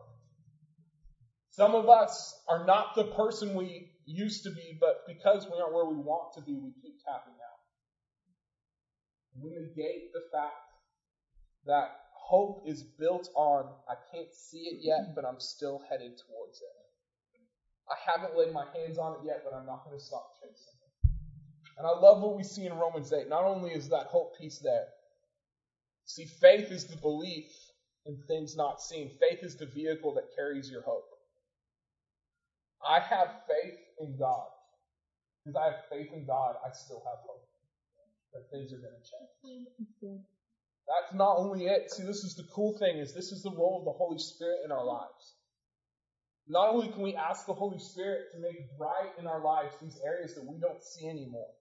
Some 1.50 1.76
of 1.76 1.90
us 1.90 2.34
are 2.48 2.66
not 2.66 2.96
the 2.96 3.06
person 3.06 3.54
we 3.54 3.92
used 4.06 4.44
to 4.44 4.52
be, 4.52 4.78
but 4.80 5.04
because 5.08 5.46
we 5.46 5.60
aren't 5.60 5.74
where 5.74 5.86
we 5.86 5.98
want 5.98 6.34
to 6.36 6.42
be, 6.42 6.54
we 6.54 6.72
keep 6.82 7.04
tapping 7.04 7.34
out. 7.34 7.60
We 9.42 9.50
negate 9.50 10.14
the 10.14 10.24
fact 10.32 10.54
that 11.66 11.90
hope 12.14 12.64
is 12.66 12.84
built 12.84 13.30
on, 13.36 13.70
I 13.90 13.96
can't 14.14 14.34
see 14.34 14.70
it 14.70 14.80
yet, 14.82 15.16
but 15.16 15.26
I'm 15.26 15.40
still 15.40 15.82
headed 15.90 16.18
towards 16.28 16.62
it. 16.62 16.78
I 17.90 17.96
haven't 18.12 18.38
laid 18.38 18.54
my 18.54 18.66
hands 18.76 18.98
on 18.98 19.14
it 19.14 19.20
yet, 19.26 19.44
but 19.44 19.56
I'm 19.56 19.66
not 19.66 19.84
going 19.86 19.98
to 19.98 20.04
stop 20.04 20.36
chasing. 20.40 20.77
And 21.78 21.86
I 21.86 21.92
love 21.92 22.22
what 22.22 22.36
we 22.36 22.44
see 22.44 22.66
in 22.66 22.74
Romans 22.74 23.14
8. 23.14 23.30
Not 23.30 23.44
only 23.44 23.72
is 23.72 23.90
that 23.90 24.08
hope 24.08 24.38
piece 24.38 24.60
there, 24.60 24.88
see, 26.06 26.26
faith 26.26 26.72
is 26.72 26.86
the 26.86 26.98
belief 26.98 27.52
in 28.06 28.18
things 28.28 28.56
not 28.56 28.82
seen. 28.82 29.12
Faith 29.20 29.44
is 29.44 29.58
the 29.58 29.68
vehicle 29.68 30.16
that 30.16 30.36
carries 30.36 30.72
your 30.72 30.82
hope. 30.82 31.06
I 32.88 33.00
have 33.00 33.30
faith 33.48 33.80
in 34.00 34.18
God. 34.18 34.48
Because 35.44 35.56
I 35.56 35.66
have 35.66 35.86
faith 35.90 36.12
in 36.14 36.26
God, 36.26 36.56
I 36.66 36.72
still 36.74 37.04
have 37.06 37.20
hope 37.26 37.48
that 38.34 38.50
things 38.52 38.74
are 38.74 38.78
going 38.78 38.94
to 38.94 39.00
change. 39.00 40.20
That's 40.88 41.14
not 41.14 41.38
only 41.38 41.66
it. 41.66 41.92
See, 41.92 42.04
this 42.04 42.24
is 42.24 42.36
the 42.36 42.44
cool 42.54 42.78
thing 42.78 42.98
is 42.98 43.14
this 43.14 43.32
is 43.32 43.44
the 43.44 43.52
role 43.52 43.80
of 43.80 43.86
the 43.86 43.92
Holy 43.92 44.20
Spirit 44.20 44.60
in 44.66 44.72
our 44.72 44.86
lives. 44.86 45.36
Not 46.48 46.70
only 46.70 46.88
can 46.90 47.02
we 47.02 47.16
ask 47.16 47.46
the 47.46 47.54
Holy 47.54 47.80
Spirit 47.80 48.32
to 48.34 48.40
make 48.40 48.78
bright 48.78 49.12
in 49.20 49.28
our 49.28 49.44
lives 49.44 49.76
these 49.82 50.00
areas 50.06 50.36
that 50.36 50.46
we 50.46 50.58
don't 50.60 50.82
see 50.82 51.08
anymore, 51.08 51.52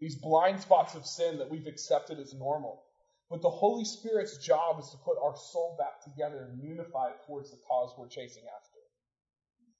these 0.00 0.16
blind 0.16 0.60
spots 0.60 0.94
of 0.94 1.06
sin 1.06 1.38
that 1.38 1.50
we've 1.50 1.66
accepted 1.66 2.18
as 2.18 2.34
normal, 2.34 2.82
but 3.30 3.42
the 3.42 3.50
Holy 3.50 3.84
Spirit's 3.84 4.38
job 4.38 4.78
is 4.78 4.90
to 4.90 4.96
put 4.98 5.18
our 5.22 5.34
soul 5.36 5.76
back 5.78 6.02
together 6.04 6.48
and 6.48 6.62
unify 6.62 7.08
it 7.08 7.26
towards 7.26 7.50
the 7.50 7.58
cause 7.68 7.92
we're 7.98 8.08
chasing 8.08 8.44
after. 8.44 8.78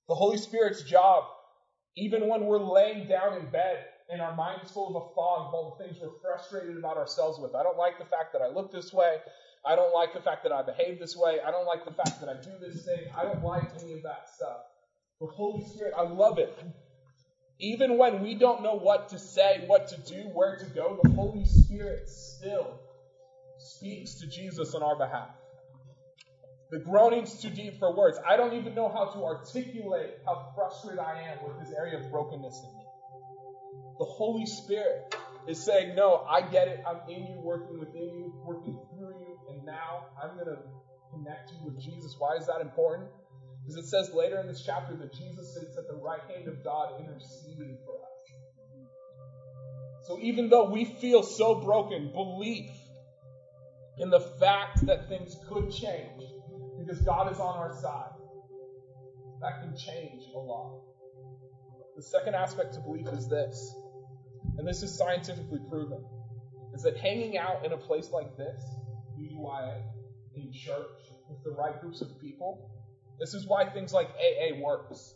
The 0.09 0.15
Holy 0.15 0.39
Spirit's 0.39 0.83
job, 0.83 1.25
even 1.97 2.29
when 2.29 2.47
we're 2.47 2.59
laying 2.59 3.09
down 3.09 3.35
in 3.35 3.51
bed 3.51 3.85
and 4.11 4.21
our 4.21 4.35
mind 4.35 4.61
is 4.65 4.71
full 4.71 4.89
of 4.89 4.97
a 4.97 5.15
fog 5.15 5.49
of 5.49 5.55
all 5.55 5.77
the 5.77 5.85
things 5.85 5.99
we're 6.01 6.19
frustrated 6.21 6.77
about 6.77 6.97
ourselves 6.97 7.39
with. 7.39 7.55
I 7.55 7.63
don't 7.63 7.79
like 7.79 7.99
the 7.99 8.05
fact 8.05 8.33
that 8.33 8.43
I 8.43 8.49
look 8.49 8.73
this 8.73 8.93
way. 8.93 9.17
I 9.65 9.75
don't 9.75 9.93
like 9.93 10.13
the 10.15 10.21
fact 10.21 10.45
that 10.45 10.53
I 10.53 10.63
behave 10.63 11.01
this 11.01 11.17
way. 11.17 11.39
I 11.45 11.51
don't 11.51 11.67
like 11.67 11.85
the 11.85 11.91
fact 11.91 12.21
that 12.21 12.29
I 12.29 12.35
do 12.35 12.53
this 12.61 12.85
thing. 12.85 13.11
I 13.17 13.25
don't 13.25 13.43
like 13.43 13.65
any 13.83 13.95
of 13.95 14.03
that 14.05 14.29
stuff. 14.33 14.59
The 15.21 15.27
Holy 15.27 15.65
Spirit, 15.65 15.95
I 15.97 16.03
love 16.03 16.39
it. 16.39 16.57
Even 17.59 17.97
when 17.97 18.23
we 18.23 18.35
don't 18.35 18.63
know 18.63 18.75
what 18.75 19.09
to 19.11 19.19
say, 19.19 19.65
what 19.67 19.89
to 19.89 19.97
do, 20.03 20.29
where 20.35 20.57
to 20.59 20.67
go, 20.67 20.97
the 21.03 21.11
Holy 21.15 21.45
Spirit 21.45 22.09
still 22.09 22.81
speaks 23.59 24.21
to 24.21 24.27
Jesus 24.27 24.75
on 24.75 24.83
our 24.83 24.97
behalf. 24.97 25.31
The 26.71 26.81
groaning's 26.81 27.41
too 27.41 27.51
deep 27.51 27.79
for 27.79 27.97
words. 27.97 28.19
I 28.29 28.37
don't 28.37 28.55
even 28.55 28.75
know 28.75 28.89
how 28.89 29.07
to 29.13 29.25
articulate 29.25 30.15
how 30.27 30.53
frustrated 30.55 30.99
I 30.99 31.23
am 31.23 31.39
with 31.47 31.61
this 31.61 31.73
area 31.73 31.99
of 31.99 32.11
brokenness 32.11 32.61
in 32.65 32.77
me. 32.77 32.85
The 33.99 34.05
Holy 34.05 34.47
Spirit 34.47 35.15
is 35.49 35.65
saying, 35.65 35.95
No, 35.95 36.27
I 36.29 36.43
get 36.43 36.69
it. 36.69 36.81
I'm 36.87 37.09
in 37.09 37.27
you, 37.27 37.41
working 37.41 37.79
within 37.79 38.03
you, 38.19 38.35
working 38.45 38.79
through 38.91 39.15
you, 39.21 39.39
and 39.49 39.65
now 39.65 40.09
I'm 40.21 40.35
going 40.35 40.47
to 40.47 40.59
connect 41.13 41.53
you 41.53 41.59
with 41.65 41.81
Jesus. 41.81 42.17
Why 42.19 42.37
is 42.37 42.47
that 42.47 42.61
important? 42.61 43.11
Because 43.67 43.85
it 43.85 43.89
says 43.89 44.13
later 44.13 44.39
in 44.39 44.47
this 44.47 44.63
chapter 44.65 44.95
that 44.97 45.13
Jesus 45.13 45.55
sits 45.55 45.77
at 45.77 45.89
the 45.89 45.97
right 45.97 46.21
hand 46.29 46.47
of 46.47 46.63
God 46.63 47.01
interceding 47.01 47.77
for 47.85 47.95
us. 47.95 48.07
So 50.07 50.21
even 50.21 50.49
though 50.49 50.71
we 50.71 50.85
feel 50.85 51.25
so 51.25 51.57
broken, 51.57 52.13
belief 52.13 52.71
in 53.99 54.11
the 54.11 54.21
fact 54.21 54.87
that 54.87 55.09
things 55.09 55.37
could 55.49 55.73
change 55.73 56.23
because 56.79 57.01
God 57.01 57.33
is 57.33 57.41
on 57.41 57.57
our 57.57 57.73
side, 57.81 58.13
that 59.41 59.61
can 59.61 59.77
change 59.77 60.23
a 60.33 60.39
lot. 60.39 60.81
The 61.97 62.03
second 62.03 62.37
aspect 62.37 62.75
to 62.75 62.81
belief 62.81 63.09
is 63.09 63.27
this, 63.27 63.75
and 64.59 64.69
this 64.69 64.83
is 64.85 64.97
scientifically 64.97 65.61
proven, 65.69 66.05
is 66.73 66.83
that 66.83 66.97
hanging 66.99 67.37
out 67.37 67.65
in 67.65 67.73
a 67.73 67.77
place 67.77 68.11
like 68.13 68.37
this, 68.37 68.63
UUIA, 69.19 69.83
in 70.37 70.53
church, 70.53 71.11
with 71.29 71.43
the 71.43 71.51
right 71.51 71.81
groups 71.81 72.01
of 72.01 72.21
people, 72.21 72.71
this 73.19 73.35
is 73.35 73.47
why 73.47 73.69
things 73.69 73.93
like 73.93 74.09
AA 74.11 74.57
works. 74.61 75.15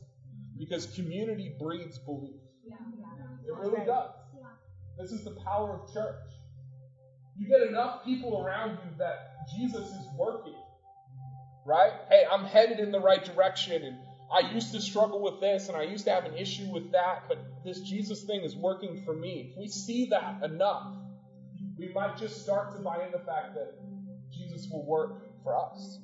Because 0.59 0.87
community 0.87 1.53
breeds 1.59 1.99
belief. 1.99 2.41
It 3.47 3.55
really 3.57 3.85
does. 3.87 4.11
This 4.99 5.13
is 5.13 5.25
the 5.25 5.33
power 5.45 5.81
of 5.81 5.93
church. 5.93 6.21
You 7.39 7.49
get 7.49 7.63
enough 7.63 8.05
people 8.05 8.43
around 8.45 8.73
you 8.73 8.91
that 8.99 9.47
Jesus 9.57 9.89
is 9.89 10.07
working. 10.19 10.55
Right? 11.65 11.93
Hey, 12.09 12.25
I'm 12.31 12.45
headed 12.45 12.81
in 12.81 12.93
the 12.93 13.01
right 13.01 13.25
direction 13.25 13.83
and 13.83 13.97
I 14.33 14.53
used 14.53 14.73
to 14.73 14.81
struggle 14.81 15.21
with 15.21 15.41
this 15.41 15.69
and 15.69 15.77
I 15.77 15.83
used 15.83 16.05
to 16.05 16.13
have 16.13 16.25
an 16.25 16.37
issue 16.37 16.71
with 16.71 16.93
that, 16.93 17.25
but 17.29 17.39
this 17.65 17.81
Jesus 17.81 18.23
thing 18.23 18.43
is 18.43 18.55
working 18.55 19.03
for 19.05 19.15
me. 19.15 19.51
If 19.51 19.59
we 19.59 19.69
see 19.69 20.07
that 20.11 20.43
enough, 20.45 20.95
we 21.79 21.89
might 21.93 22.17
just 22.17 22.43
start 22.43 22.77
to 22.77 22.83
buy 22.83 23.05
in 23.07 23.13
the 23.13 23.19
fact 23.19 23.55
that 23.55 23.75
Jesus 24.31 24.69
will 24.71 24.87
work 24.87 25.43
for 25.43 25.57
us. 25.57 25.99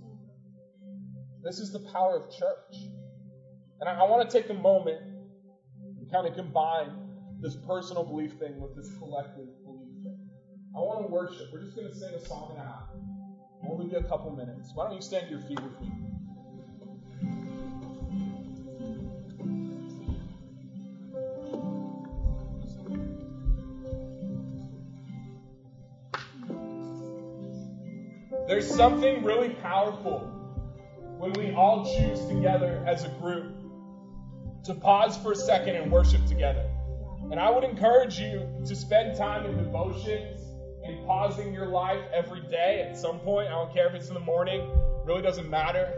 This 1.47 1.61
is 1.61 1.71
the 1.71 1.79
power 1.79 2.17
of 2.17 2.37
church. 2.37 2.89
And 3.79 3.89
I, 3.89 4.01
I 4.01 4.03
want 4.03 4.29
to 4.29 4.37
take 4.37 4.51
a 4.51 4.55
moment 4.55 5.01
and 5.01 6.11
kind 6.11 6.27
of 6.27 6.35
combine 6.35 6.91
this 7.41 7.55
personal 7.55 8.03
belief 8.03 8.33
thing 8.33 8.61
with 8.61 8.75
this 8.75 8.91
collective 8.99 9.47
belief 9.65 10.03
thing. 10.03 10.29
I 10.75 10.81
want 10.81 11.07
to 11.07 11.13
worship. 11.13 11.47
We're 11.53 11.63
just 11.63 11.77
going 11.77 11.87
to 11.87 11.95
sing 11.95 12.15
a 12.15 12.27
song 12.27 12.49
and 12.51 12.59
a 12.59 12.65
half. 12.67 12.89
Only 13.71 13.87
be 13.87 13.95
a 13.95 14.03
couple 14.03 14.35
minutes. 14.35 14.73
Why 14.75 14.87
don't 14.87 14.97
you 14.97 15.01
stand 15.01 15.29
to 15.29 15.35
your 15.35 15.43
feet 15.43 15.61
with 15.61 15.81
me? 15.81 15.93
There's 28.49 28.69
something 28.69 29.23
really 29.23 29.51
powerful 29.51 30.36
when 31.19 31.33
we 31.33 31.53
all 31.53 31.85
choose 31.85 32.27
together 32.27 32.85
as 32.87 33.05
a 33.05 33.09
group 33.21 33.55
to 34.65 34.75
pause 34.75 35.17
for 35.17 35.33
a 35.33 35.37
second 35.37 35.77
and 35.77 35.91
worship 35.91 36.25
together. 36.27 36.69
And 37.31 37.41
I 37.41 37.51
would 37.51 37.65
encourage 37.65 38.19
you 38.19 38.47
to 38.67 38.77
spend 38.77 39.17
time 39.17 39.47
in 39.47 39.57
devotions 39.57 40.41
and 40.85 41.07
pausing 41.07 41.53
your 41.53 41.67
life 41.67 42.01
every 42.13 42.43
day 42.43 42.87
at 42.89 42.99
some 42.99 43.19
point. 43.21 43.49
I 43.49 43.53
don't 43.53 43.73
care 43.73 43.89
if 43.89 43.95
it's 43.95 44.09
in 44.09 44.15
the 44.15 44.21
morning, 44.21 44.69
really 45.05 45.23
doesn't 45.23 45.49
matter. 45.49 45.93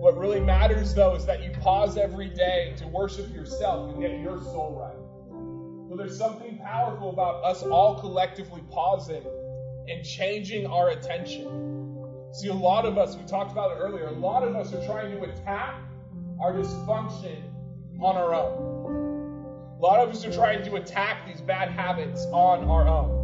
What 0.00 0.18
really 0.18 0.40
matters 0.40 0.94
though 0.94 1.14
is 1.14 1.24
that 1.26 1.42
you 1.42 1.50
pause 1.60 1.96
every 1.96 2.28
day 2.28 2.74
to 2.78 2.88
worship 2.88 3.32
yourself 3.32 3.92
and 3.92 4.00
get 4.00 4.20
your 4.20 4.38
soul 4.38 4.76
right. 4.78 5.88
So 5.88 5.96
there's 5.96 6.18
something 6.18 6.58
powerful 6.58 7.10
about 7.10 7.44
us 7.44 7.62
all 7.62 8.00
collectively 8.00 8.62
pausing 8.70 9.24
and 9.88 10.04
changing 10.04 10.66
our 10.66 10.90
attention. 10.90 11.75
See, 12.36 12.48
a 12.48 12.54
lot 12.54 12.84
of 12.84 12.98
us, 12.98 13.16
we 13.16 13.24
talked 13.24 13.50
about 13.50 13.70
it 13.70 13.80
earlier, 13.80 14.08
a 14.08 14.10
lot 14.10 14.42
of 14.42 14.54
us 14.56 14.70
are 14.74 14.84
trying 14.84 15.10
to 15.10 15.22
attack 15.22 15.80
our 16.38 16.52
dysfunction 16.52 17.40
on 17.98 18.14
our 18.14 18.34
own. 18.34 19.78
A 19.78 19.82
lot 19.82 20.00
of 20.00 20.10
us 20.10 20.22
are 20.22 20.30
trying 20.30 20.62
to 20.64 20.74
attack 20.74 21.26
these 21.26 21.40
bad 21.40 21.70
habits 21.70 22.26
on 22.32 22.68
our 22.68 22.86
own. 22.86 23.16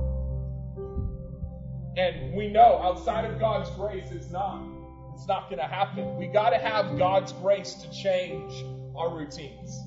And 1.98 2.34
we 2.34 2.48
know 2.48 2.80
outside 2.82 3.26
of 3.26 3.38
God's 3.38 3.68
grace, 3.76 4.10
it's 4.12 4.30
not. 4.30 4.64
It's 5.12 5.28
not 5.28 5.50
going 5.50 5.60
to 5.60 5.68
happen. 5.68 6.16
We 6.16 6.28
got 6.28 6.48
to 6.48 6.58
have 6.58 6.96
God's 6.96 7.34
grace 7.34 7.74
to 7.74 7.90
change 7.90 8.64
our 8.96 9.14
routines. 9.14 9.78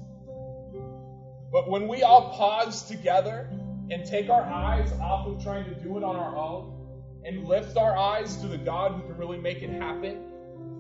But 1.52 1.68
when 1.68 1.88
we 1.88 2.04
all 2.04 2.30
pause 2.38 2.84
together 2.84 3.50
and 3.90 4.06
take 4.06 4.30
our 4.30 4.44
eyes 4.44 4.92
off 5.02 5.26
of 5.26 5.42
trying 5.44 5.66
to 5.66 5.74
do 5.82 5.98
it 5.98 6.04
on 6.04 6.16
our 6.16 6.38
own, 6.38 6.75
and 7.26 7.46
lift 7.46 7.76
our 7.76 7.98
eyes 7.98 8.38
to 8.38 8.48
the 8.48 8.58
God 8.58 8.94
who 8.94 9.02
can 9.02 9.18
really 9.18 9.40
make 9.40 9.64
it 9.64 9.72
happen, 9.72 10.22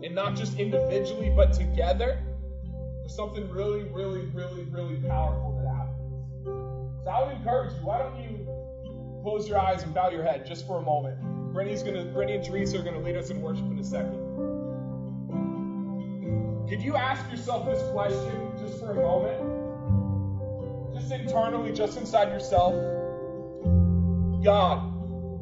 and 0.03 0.13
not 0.13 0.35
just 0.35 0.59
individually, 0.59 1.31
but 1.35 1.51
together, 1.53 2.21
there's 2.99 3.15
something 3.15 3.49
really, 3.49 3.83
really, 3.85 4.25
really, 4.27 4.63
really 4.65 4.97
powerful 4.97 5.57
that 5.57 5.67
happens. 5.67 7.03
So 7.03 7.09
I 7.09 7.23
would 7.25 7.35
encourage 7.37 7.73
you, 7.73 7.79
why 7.85 7.97
don't 7.99 8.19
you 8.21 8.47
close 9.23 9.47
your 9.49 9.59
eyes 9.59 9.83
and 9.83 9.93
bow 9.93 10.09
your 10.09 10.23
head 10.23 10.45
just 10.45 10.67
for 10.67 10.79
a 10.79 10.81
moment? 10.81 11.19
Brittany's 11.53 11.81
gonna, 11.81 12.05
Brittany 12.05 12.37
and 12.37 12.45
Teresa 12.45 12.79
are 12.79 12.83
going 12.83 12.95
to 12.95 13.01
lead 13.01 13.15
us 13.15 13.29
in 13.29 13.41
worship 13.41 13.65
in 13.65 13.79
a 13.79 13.83
second. 13.83 14.21
Could 16.67 16.81
you 16.81 16.95
ask 16.95 17.29
yourself 17.31 17.65
this 17.65 17.81
question 17.91 18.51
just 18.59 18.79
for 18.79 18.91
a 18.91 18.95
moment? 18.95 19.39
Just 20.95 21.11
internally, 21.11 21.71
just 21.71 21.97
inside 21.97 22.29
yourself. 22.29 22.73
God, 24.43 24.94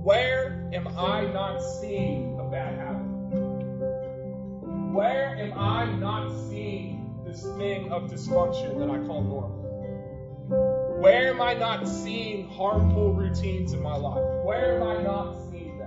where 0.04 0.70
am 0.74 0.88
I 0.98 1.22
not 1.28 1.62
seeing 1.62 2.38
a 2.38 2.44
bad 2.44 2.78
habit? 2.78 3.08
Where 4.92 5.38
am 5.38 5.58
I 5.58 5.86
not 5.94 6.30
seeing 6.50 7.22
this 7.26 7.44
thing 7.58 7.90
of 7.90 8.12
dysfunction 8.12 8.78
that 8.80 8.90
I 8.90 8.98
call 9.08 9.24
normal? 9.24 9.64
Where 11.00 11.30
am 11.30 11.42
I 11.42 11.54
not 11.54 11.88
seeing 11.88 12.50
harmful 12.50 13.14
routines 13.14 13.72
in 13.72 13.82
my 13.82 13.96
life? 13.96 14.22
Where 14.44 14.82
am 14.82 14.84
I 14.84 15.02
not 15.04 15.36
seeing 15.50 15.78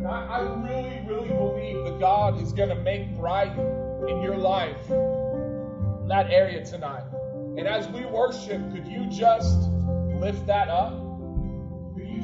that? 0.00 0.08
I, 0.08 0.24
I 0.24 0.40
really, 0.40 1.04
really 1.06 1.28
believe 1.28 1.84
that 1.84 2.00
God 2.00 2.40
is 2.40 2.52
going 2.52 2.70
to 2.70 2.74
make 2.74 3.14
bright 3.16 3.52
in 4.08 4.22
your 4.22 4.38
life 4.38 4.88
that 6.08 6.30
area 6.30 6.64
tonight. 6.64 7.04
And 7.58 7.68
as 7.68 7.86
we 7.88 8.06
worship, 8.06 8.72
could 8.72 8.88
you 8.88 9.04
just 9.10 9.68
lift 10.18 10.46
that 10.46 10.68
up? 10.70 11.03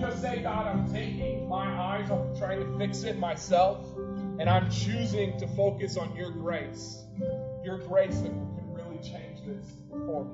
just 0.00 0.22
say, 0.22 0.42
God, 0.42 0.66
I'm 0.66 0.90
taking 0.90 1.46
my 1.46 1.68
eyes 1.78 2.10
off 2.10 2.38
trying 2.38 2.60
to 2.60 2.78
fix 2.78 3.02
it 3.02 3.18
myself, 3.18 3.84
and 4.38 4.48
I'm 4.48 4.70
choosing 4.70 5.38
to 5.38 5.46
focus 5.48 5.98
on 5.98 6.16
your 6.16 6.30
grace, 6.30 7.04
your 7.62 7.78
grace 7.78 8.20
that 8.20 8.30
can 8.30 8.72
really 8.72 8.98
change 8.98 9.44
this 9.44 9.66
for 9.90 10.24
me. 10.24 10.30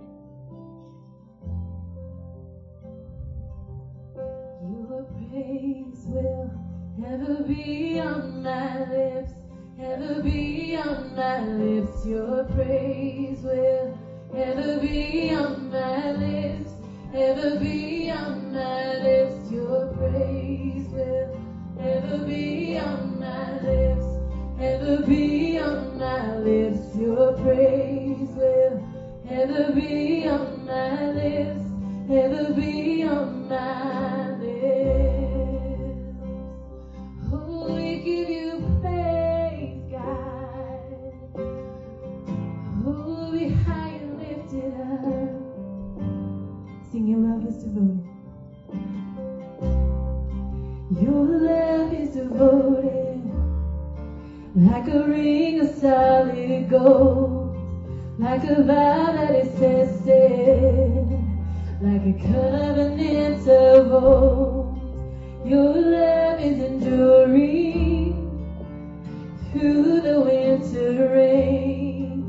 Your 4.69 5.03
praise 5.19 6.05
will 6.07 6.51
ever 7.05 7.43
be 7.43 7.99
on 7.99 8.43
my 8.45 8.89
lips, 8.89 9.33
ever 9.81 10.23
be 10.23 10.77
on 10.77 11.17
my 11.17 11.41
lips. 11.45 12.07
Your 12.07 12.45
praise 12.45 13.41
will 13.41 13.99
ever 14.35 14.79
be 14.79 15.35
on 15.35 15.71
my 15.71 16.13
lips. 16.13 16.76
Never 17.17 17.59
be 17.59 18.11
on 18.11 18.53
lips, 18.53 19.51
your 19.51 19.87
praise 19.95 20.87
will 20.89 21.41
never 21.75 22.27
be 22.27 22.77
on 22.77 23.19
my 23.19 23.59
lips. 23.61 24.05
Never 24.59 25.01
be 25.07 25.59
on 25.59 25.99
my 25.99 26.37
lips, 26.37 26.95
your 26.95 27.33
praise 27.33 28.29
will 28.37 28.83
never 29.25 29.73
be 29.73 30.29
on 30.29 30.67
my 30.67 31.11
lips. 31.13 31.63
Never 32.07 32.53
be 32.53 33.03
on 33.05 33.49
my 33.49 34.29
lips. 34.37 35.26
like 54.77 54.89
a 54.89 55.09
ring 55.09 55.61
of 55.61 55.69
solid 55.75 56.69
gold, 56.69 57.57
like 58.19 58.45
a 58.45 58.63
vow 58.63 59.11
that 59.13 59.35
is 59.35 59.49
tested, 59.59 61.09
like 61.81 62.05
a 62.05 62.13
covenant 62.29 63.49
of 63.49 63.91
old. 63.91 64.77
Your 65.47 65.81
love 65.81 66.41
is 66.41 66.61
enduring 66.61 68.13
through 69.51 70.03
the 70.03 70.21
winter 70.21 71.09
rain 71.11 72.23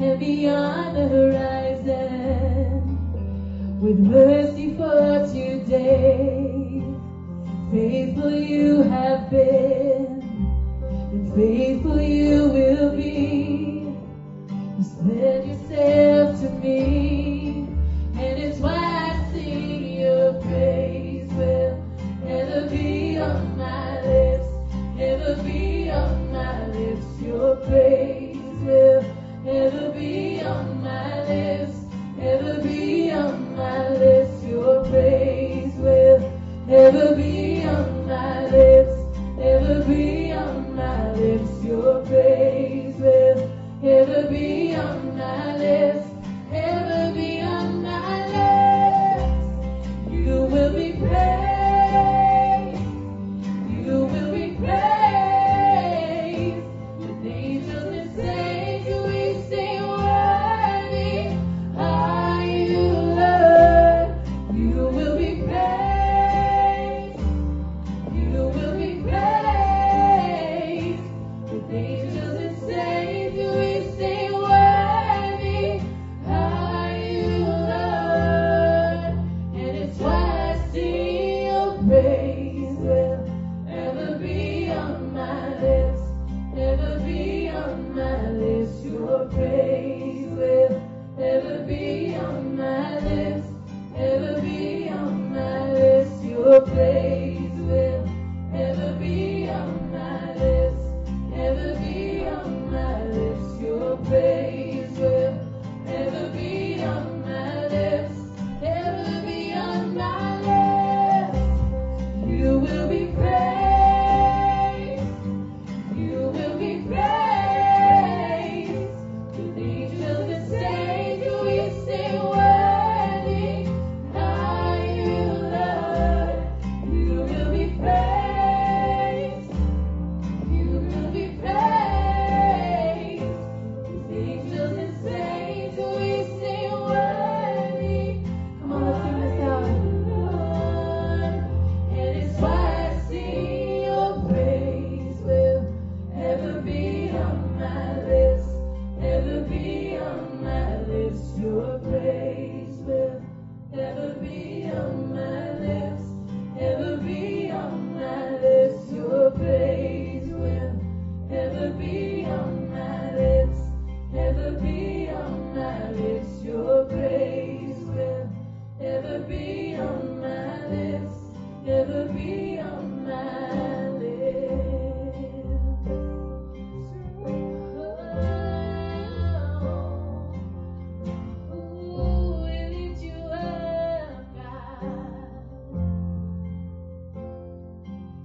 and 0.00 0.18
beyond 0.18 0.96
the 0.96 1.06
horizon, 1.06 2.82
with 3.80 4.00
mercy 4.00 4.74
for 4.74 5.24
today. 5.32 6.82
Faithful 7.70 8.34
you 8.34 8.82
have 8.82 9.30
been. 9.30 9.81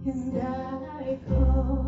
and 0.09 0.85
I 0.85 1.17
call. 1.27 1.86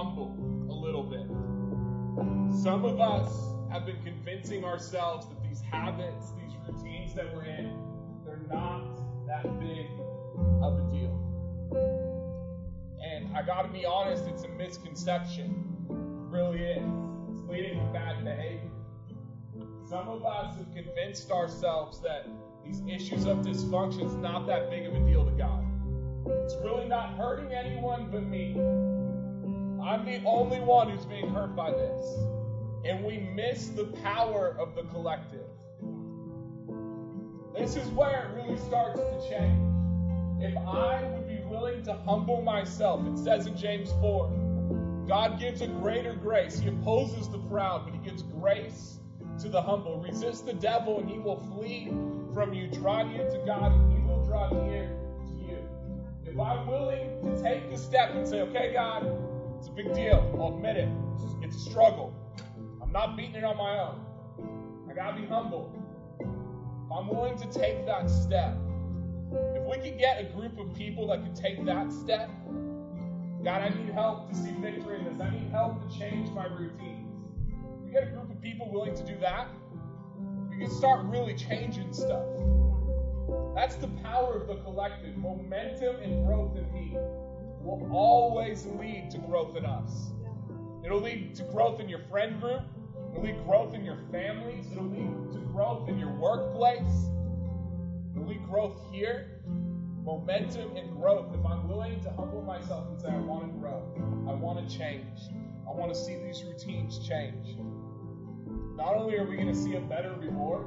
Humble 0.00 0.34
a 0.70 0.72
little 0.72 1.02
bit. 1.02 1.26
Some 2.62 2.86
of 2.86 3.00
us 3.00 3.30
have 3.70 3.84
been 3.84 4.02
convincing 4.02 4.64
ourselves 4.64 5.26
that 5.28 5.42
these 5.42 5.60
habits, 5.60 6.32
these 6.40 6.56
routines 6.66 7.14
that 7.14 7.34
we're 7.34 7.44
in, 7.44 7.76
they're 8.24 8.40
not 8.50 8.82
that 9.26 9.44
big 9.60 9.86
of 10.62 10.78
a 10.78 10.90
deal. 10.90 11.12
And 13.04 13.36
I 13.36 13.42
gotta 13.42 13.68
be 13.68 13.84
honest, 13.84 14.24
it's 14.26 14.44
a 14.44 14.48
misconception. 14.48 15.66
It 15.90 16.34
really 16.34 16.62
is. 16.62 16.92
It's 17.32 17.46
leading 17.50 17.78
to 17.78 17.92
bad 17.92 18.24
behavior. 18.24 18.70
Some 19.86 20.08
of 20.08 20.24
us 20.24 20.56
have 20.56 20.72
convinced 20.74 21.30
ourselves 21.30 22.00
that 22.00 22.26
these 22.64 22.80
issues 22.88 23.26
of 23.26 23.38
dysfunction 23.38 24.06
is 24.06 24.14
not 24.14 24.46
that 24.46 24.70
big 24.70 24.86
of 24.86 24.94
a 24.94 25.00
deal 25.00 25.26
to 25.26 25.32
God. 25.32 25.62
It's 26.44 26.54
really 26.64 26.88
not 26.88 27.18
hurting 27.18 27.52
anyone 27.52 28.08
but 28.10 28.22
me. 28.22 28.56
I'm 29.82 30.04
the 30.04 30.22
only 30.26 30.60
one 30.60 30.90
who's 30.90 31.04
being 31.04 31.28
hurt 31.32 31.56
by 31.56 31.70
this. 31.70 32.16
And 32.84 33.04
we 33.04 33.18
miss 33.18 33.68
the 33.68 33.84
power 34.02 34.56
of 34.58 34.74
the 34.74 34.82
collective. 34.84 35.46
This 37.56 37.76
is 37.76 37.88
where 37.88 38.30
it 38.30 38.42
really 38.42 38.58
starts 38.58 39.00
to 39.00 39.28
change. 39.28 39.58
If 40.42 40.56
I 40.56 41.02
would 41.04 41.28
be 41.28 41.40
willing 41.44 41.82
to 41.84 41.94
humble 41.94 42.40
myself, 42.40 43.06
it 43.06 43.18
says 43.18 43.46
in 43.46 43.56
James 43.56 43.92
4, 44.00 45.04
God 45.06 45.38
gives 45.38 45.60
a 45.60 45.66
greater 45.66 46.14
grace. 46.14 46.58
He 46.58 46.68
opposes 46.68 47.28
the 47.28 47.38
proud, 47.38 47.84
but 47.84 47.92
he 47.92 48.00
gives 48.00 48.22
grace 48.22 48.98
to 49.40 49.48
the 49.48 49.60
humble. 49.60 50.00
Resist 50.00 50.46
the 50.46 50.54
devil, 50.54 51.00
and 51.00 51.10
he 51.10 51.18
will 51.18 51.40
flee 51.54 51.92
from 52.32 52.54
you. 52.54 52.68
Draw 52.68 53.02
near 53.04 53.28
to 53.28 53.38
God, 53.44 53.72
and 53.72 53.92
he 53.92 54.02
will 54.04 54.24
draw 54.24 54.48
near 54.64 54.88
to 55.26 55.34
you. 55.46 55.58
If 56.24 56.38
I'm 56.38 56.66
willing 56.66 57.20
to 57.24 57.42
take 57.42 57.70
the 57.70 57.76
step 57.76 58.14
and 58.14 58.26
say, 58.26 58.40
okay, 58.42 58.72
God, 58.72 59.04
it's 59.60 59.68
a 59.68 59.72
big 59.72 59.92
deal. 59.94 60.34
I'll 60.40 60.56
admit 60.56 60.78
it. 60.78 60.88
It's 61.42 61.54
a 61.54 61.70
struggle. 61.70 62.14
I'm 62.82 62.90
not 62.90 63.14
beating 63.14 63.34
it 63.34 63.44
on 63.44 63.58
my 63.58 63.78
own. 63.78 64.90
I 64.90 64.94
gotta 64.94 65.20
be 65.20 65.26
humble. 65.26 65.70
I'm 66.90 67.06
willing 67.06 67.38
to 67.38 67.46
take 67.52 67.84
that 67.84 68.08
step, 68.08 68.56
if 69.32 69.62
we 69.64 69.76
could 69.76 69.98
get 69.98 70.20
a 70.20 70.24
group 70.24 70.58
of 70.58 70.74
people 70.74 71.06
that 71.08 71.22
could 71.22 71.36
take 71.36 71.64
that 71.66 71.92
step, 71.92 72.30
God, 73.44 73.62
I 73.62 73.68
need 73.68 73.90
help 73.90 74.28
to 74.30 74.34
see 74.34 74.50
victory 74.60 74.98
in 74.98 75.04
this. 75.04 75.20
I 75.20 75.30
need 75.30 75.50
help 75.50 75.88
to 75.88 75.98
change 75.98 76.30
my 76.30 76.46
routines. 76.46 77.08
If 77.78 77.84
we 77.84 77.92
get 77.92 78.04
a 78.04 78.10
group 78.10 78.30
of 78.30 78.40
people 78.40 78.72
willing 78.72 78.94
to 78.96 79.04
do 79.04 79.16
that, 79.20 79.48
we 80.50 80.58
can 80.58 80.70
start 80.70 81.04
really 81.06 81.34
changing 81.34 81.92
stuff. 81.92 82.24
That's 83.54 83.76
the 83.76 83.88
power 84.02 84.34
of 84.34 84.48
the 84.48 84.56
collective. 84.56 85.16
Momentum 85.16 85.96
and 85.96 86.26
growth 86.26 86.56
in 86.56 86.72
me 86.72 86.96
will 87.62 87.88
always 87.92 88.66
lead 88.66 89.10
to 89.10 89.18
growth 89.18 89.56
in 89.56 89.64
us. 89.64 90.12
It'll 90.84 91.00
lead 91.00 91.34
to 91.36 91.42
growth 91.44 91.80
in 91.80 91.88
your 91.88 92.00
friend 92.10 92.40
group. 92.40 92.62
It'll 93.12 93.24
lead 93.24 93.44
growth 93.44 93.74
in 93.74 93.84
your 93.84 93.98
families. 94.10 94.66
It'll 94.72 94.84
lead 94.84 95.32
to 95.32 95.38
growth 95.52 95.88
in 95.88 95.98
your 95.98 96.12
workplace. 96.12 97.08
It'll 98.14 98.26
lead 98.26 98.44
growth 98.44 98.80
here. 98.90 99.42
Momentum 100.02 100.76
and 100.76 100.90
growth. 100.96 101.34
If 101.38 101.44
I'm 101.44 101.68
willing 101.68 102.00
to 102.00 102.10
humble 102.10 102.42
myself 102.42 102.88
and 102.88 103.00
say, 103.00 103.08
I 103.08 103.18
want 103.18 103.52
to 103.52 103.58
grow, 103.58 103.82
I 104.28 104.32
want 104.32 104.66
to 104.66 104.78
change, 104.78 105.18
I 105.68 105.72
want 105.72 105.92
to 105.92 105.98
see 105.98 106.16
these 106.16 106.42
routines 106.42 107.06
change. 107.06 107.58
Not 108.76 108.96
only 108.96 109.16
are 109.18 109.24
we 109.24 109.36
going 109.36 109.52
to 109.52 109.54
see 109.54 109.76
a 109.76 109.80
better 109.80 110.14
reward, 110.14 110.66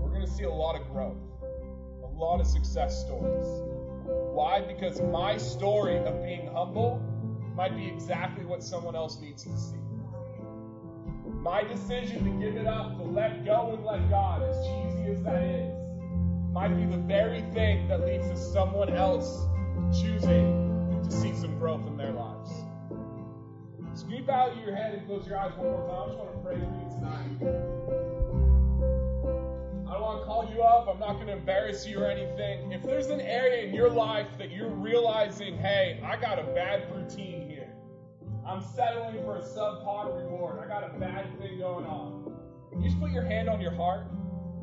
we're 0.00 0.10
going 0.10 0.26
to 0.26 0.30
see 0.30 0.42
a 0.42 0.50
lot 0.50 0.78
of 0.78 0.90
growth, 0.90 1.16
a 2.02 2.06
lot 2.18 2.40
of 2.40 2.46
success 2.46 3.00
stories. 3.04 3.71
Why? 4.04 4.60
Because 4.60 5.00
my 5.00 5.36
story 5.36 5.98
of 5.98 6.22
being 6.22 6.48
humble 6.52 7.00
might 7.54 7.76
be 7.76 7.86
exactly 7.86 8.44
what 8.44 8.62
someone 8.62 8.96
else 8.96 9.20
needs 9.20 9.44
to 9.44 9.56
see. 9.56 9.76
My 11.26 11.62
decision 11.64 12.24
to 12.24 12.44
give 12.44 12.56
it 12.56 12.66
up, 12.66 12.96
to 12.98 13.04
let 13.04 13.44
go 13.44 13.74
and 13.74 13.84
let 13.84 14.08
God, 14.08 14.42
as 14.42 14.56
cheesy 14.66 15.10
as 15.10 15.22
that 15.22 15.42
is, 15.42 15.72
might 16.52 16.68
be 16.68 16.84
the 16.84 17.02
very 17.02 17.42
thing 17.52 17.88
that 17.88 18.04
leads 18.06 18.28
to 18.28 18.36
someone 18.36 18.92
else 18.92 19.46
choosing 19.92 21.00
to 21.02 21.10
see 21.10 21.34
some 21.34 21.58
growth 21.58 21.86
in 21.86 21.96
their 21.96 22.12
lives. 22.12 22.50
You 24.08 24.22
bow 24.22 24.52
your 24.64 24.76
head 24.76 24.94
and 24.94 25.06
close 25.06 25.26
your 25.26 25.38
eyes 25.38 25.52
one 25.56 25.66
more 25.68 25.88
time? 25.88 26.02
I 26.02 26.06
just 26.06 26.18
want 26.18 26.32
to 26.32 26.38
pray 26.42 26.56
for 26.56 26.62
you 26.62 27.96
tonight. 27.96 28.11
Want 30.12 30.24
to 30.24 30.26
call 30.26 30.54
you 30.54 30.62
up. 30.62 30.88
I'm 30.88 31.00
not 31.00 31.14
going 31.14 31.28
to 31.28 31.32
embarrass 31.32 31.86
you 31.86 31.98
or 31.98 32.04
anything. 32.06 32.70
If 32.70 32.82
there's 32.82 33.06
an 33.06 33.22
area 33.22 33.66
in 33.66 33.74
your 33.74 33.88
life 33.88 34.26
that 34.36 34.50
you're 34.50 34.68
realizing, 34.68 35.56
hey, 35.56 36.02
I 36.04 36.16
got 36.16 36.38
a 36.38 36.42
bad 36.42 36.94
routine 36.94 37.48
here. 37.48 37.72
I'm 38.46 38.62
settling 38.62 39.24
for 39.24 39.38
a 39.38 39.40
subpar 39.40 40.14
reward. 40.14 40.58
I 40.62 40.68
got 40.68 40.84
a 40.84 40.98
bad 40.98 41.38
thing 41.38 41.60
going 41.60 41.86
on. 41.86 42.30
You 42.76 42.82
just 42.82 43.00
put 43.00 43.10
your 43.10 43.22
hand 43.22 43.48
on 43.48 43.58
your 43.58 43.70
heart. 43.70 44.04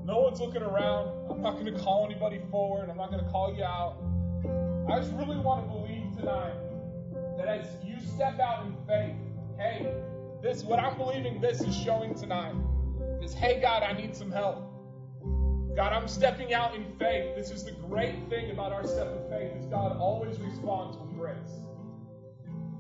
No 0.06 0.20
one's 0.20 0.40
looking 0.40 0.62
around. 0.62 1.32
I'm 1.32 1.42
not 1.42 1.54
going 1.54 1.74
to 1.74 1.80
call 1.80 2.06
anybody 2.06 2.42
forward. 2.52 2.88
I'm 2.88 2.98
not 2.98 3.10
going 3.10 3.26
to 3.26 3.32
call 3.32 3.52
you 3.52 3.64
out. 3.64 3.98
I 4.88 5.00
just 5.00 5.14
really 5.14 5.38
want 5.38 5.66
to 5.66 5.74
believe 5.74 6.16
tonight 6.16 6.58
that 7.38 7.48
as 7.48 7.66
you 7.84 7.96
step 8.06 8.40
out 8.40 8.68
in 8.68 8.76
faith, 8.86 9.16
hey, 9.58 9.92
this 10.44 10.64
what 10.64 10.78
I'm 10.78 10.96
believing 10.96 11.42
this 11.42 11.62
is 11.62 11.76
showing 11.76 12.14
tonight 12.14 12.54
is 13.24 13.34
hey 13.34 13.60
God, 13.60 13.82
I 13.82 13.94
need 13.94 14.16
some 14.16 14.32
help. 14.32 14.69
God, 15.80 15.94
I'm 15.94 16.10
stepping 16.10 16.54
out 16.54 16.76
in 16.76 16.84
faith. 17.00 17.38
This 17.38 17.52
is 17.52 17.64
the 17.64 17.72
great 17.72 18.28
thing 18.28 18.52
about 18.52 18.74
our 18.74 18.86
step 18.86 19.08
of 19.08 19.30
faith 19.30 19.54
is 19.58 19.66
God 19.68 19.96
always 19.96 20.38
responds 20.38 20.98
with 20.98 21.18
grace. 21.18 21.62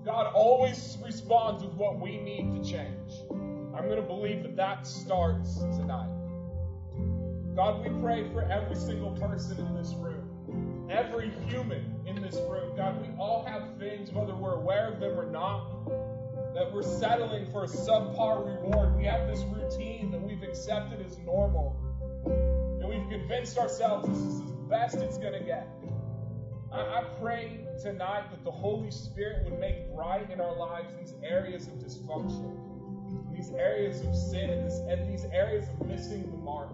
God 0.03 0.33
always 0.33 0.97
responds 1.01 1.63
with 1.63 1.71
what 1.75 1.97
we 1.97 2.17
need 2.17 2.61
to 2.61 2.69
change. 2.69 3.13
I'm 3.73 3.85
going 3.85 4.01
to 4.01 4.05
believe 4.05 4.43
that 4.43 4.57
that 4.57 4.85
starts 4.85 5.59
tonight. 5.77 6.09
God, 7.55 7.81
we 7.81 8.01
pray 8.01 8.29
for 8.33 8.41
every 8.41 8.75
single 8.75 9.11
person 9.11 9.65
in 9.65 9.77
this 9.77 9.93
room, 9.93 10.89
every 10.91 11.29
human 11.47 12.01
in 12.05 12.21
this 12.21 12.35
room. 12.49 12.75
God, 12.75 13.01
we 13.01 13.07
all 13.17 13.45
have 13.45 13.79
things, 13.79 14.11
whether 14.11 14.35
we're 14.35 14.55
aware 14.55 14.91
of 14.91 14.99
them 14.99 15.17
or 15.17 15.31
not, 15.31 15.85
that 16.53 16.69
we're 16.69 16.83
settling 16.83 17.49
for 17.49 17.63
a 17.63 17.67
subpar 17.67 18.45
reward. 18.45 18.97
We 18.97 19.05
have 19.05 19.25
this 19.25 19.39
routine 19.43 20.11
that 20.11 20.21
we've 20.21 20.43
accepted 20.43 20.99
as 20.99 21.17
normal. 21.19 21.77
We've 22.89 23.07
convinced 23.07 23.59
ourselves 23.59 24.09
this 24.09 24.17
is 24.17 24.41
as 24.41 24.51
best 24.67 24.95
it's 24.97 25.19
going 25.19 25.33
to 25.33 25.41
get. 25.41 25.67
I, 26.73 26.79
I 26.79 27.03
pray 27.21 27.59
tonight 27.79 28.31
that 28.31 28.43
the 28.43 28.51
Holy 28.51 28.89
Spirit 28.89 29.45
would 29.45 29.59
make 29.59 29.93
bright 29.93 30.31
in 30.31 30.41
our 30.41 30.55
lives 30.55 30.87
these 30.99 31.13
areas 31.23 31.67
of 31.67 31.73
dysfunction, 31.75 32.57
these 33.31 33.51
areas 33.51 34.01
of 34.01 34.15
sin, 34.15 34.49
and, 34.49 34.65
this, 34.65 34.79
and 34.89 35.07
these 35.13 35.25
areas 35.31 35.67
of 35.69 35.87
missing 35.87 36.31
the 36.31 36.37
mark 36.37 36.71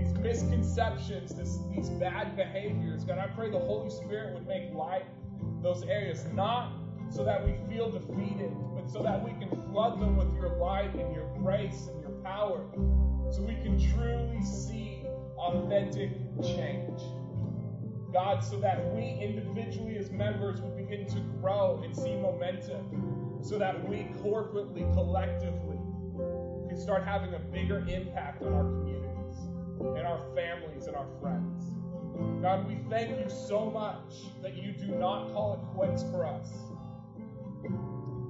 these 0.00 0.14
misconceptions, 0.14 1.34
this, 1.34 1.58
these 1.74 1.90
bad 1.90 2.36
behaviors. 2.36 3.04
God, 3.04 3.18
I 3.18 3.26
pray 3.26 3.50
the 3.50 3.58
Holy 3.58 3.90
Spirit 3.90 4.32
would 4.34 4.46
make 4.46 4.72
light 4.72 5.04
those 5.62 5.82
areas, 5.82 6.24
not 6.32 6.72
so 7.10 7.24
that 7.24 7.44
we 7.44 7.54
feel 7.68 7.90
defeated, 7.90 8.52
but 8.74 8.88
so 8.90 9.02
that 9.02 9.22
we 9.22 9.30
can 9.32 9.50
flood 9.70 10.00
them 10.00 10.16
with 10.16 10.32
your 10.34 10.56
light 10.56 10.94
and 10.94 11.14
your 11.14 11.26
grace 11.38 11.88
and 11.88 12.00
your 12.00 12.12
power, 12.22 12.64
so 13.30 13.42
we 13.42 13.54
can 13.56 13.78
truly 13.94 14.42
see 14.42 14.89
authentic 15.40 16.10
change. 16.42 17.00
God, 18.12 18.42
so 18.42 18.58
that 18.58 18.92
we 18.94 19.18
individually 19.20 19.96
as 19.96 20.10
members 20.10 20.60
would 20.60 20.76
begin 20.76 21.06
to 21.08 21.20
grow 21.40 21.80
and 21.84 21.94
see 21.94 22.16
momentum, 22.16 23.38
so 23.42 23.58
that 23.58 23.88
we 23.88 24.08
corporately, 24.22 24.92
collectively, 24.92 25.78
can 26.68 26.76
start 26.76 27.04
having 27.04 27.34
a 27.34 27.38
bigger 27.38 27.86
impact 27.88 28.42
on 28.42 28.52
our 28.52 28.64
communities 28.64 29.36
and 29.78 30.06
our 30.06 30.20
families 30.34 30.86
and 30.86 30.96
our 30.96 31.06
friends. 31.20 31.64
God, 32.42 32.68
we 32.68 32.78
thank 32.90 33.10
you 33.18 33.30
so 33.30 33.70
much 33.70 34.32
that 34.42 34.56
you 34.56 34.72
do 34.72 34.86
not 34.86 35.32
call 35.32 35.54
it 35.54 35.60
quits 35.74 36.02
for 36.10 36.26
us. 36.26 36.48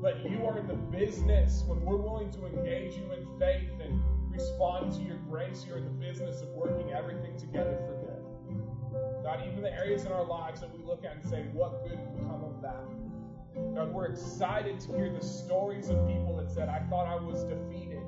But 0.03 0.31
you 0.31 0.47
are 0.47 0.59
in 0.59 0.67
the 0.67 0.75
business 0.75 1.65
when 1.67 1.81
we're 1.83 1.97
willing 1.97 2.31
to 2.33 2.47
engage 2.47 2.95
you 2.95 3.13
in 3.13 3.27
faith 3.39 3.71
and 3.83 4.01
respond 4.41 4.93
to 4.93 5.03
your 5.03 5.19
grace. 5.29 5.65
You're 5.67 5.79
in 5.79 5.85
the 5.85 5.91
business 5.91 6.41
of 6.41 6.49
working 6.49 6.93
everything 6.93 7.37
together 7.39 7.79
for 7.87 7.95
good. 7.95 9.23
God, 9.23 9.41
even 9.47 9.63
the 9.63 9.73
areas 9.73 10.05
in 10.05 10.13
our 10.13 10.25
lives 10.25 10.61
that 10.61 10.77
we 10.77 10.83
look 10.83 11.05
at 11.05 11.17
and 11.17 11.25
say, 11.25 11.45
what 11.53 11.85
good 11.85 11.99
can 11.99 12.27
come 12.27 12.43
of 12.45 12.63
that? 12.63 13.75
God, 13.75 13.93
we're 13.93 14.07
excited 14.07 14.81
to 14.81 14.97
hear 14.97 15.11
the 15.13 15.25
stories 15.25 15.91
of 15.91 16.07
people 16.07 16.37
that 16.37 16.51
said, 16.51 16.69
I 16.69 16.81
thought 16.89 17.07
I 17.07 17.17
was 17.17 17.45
defeated 17.45 18.03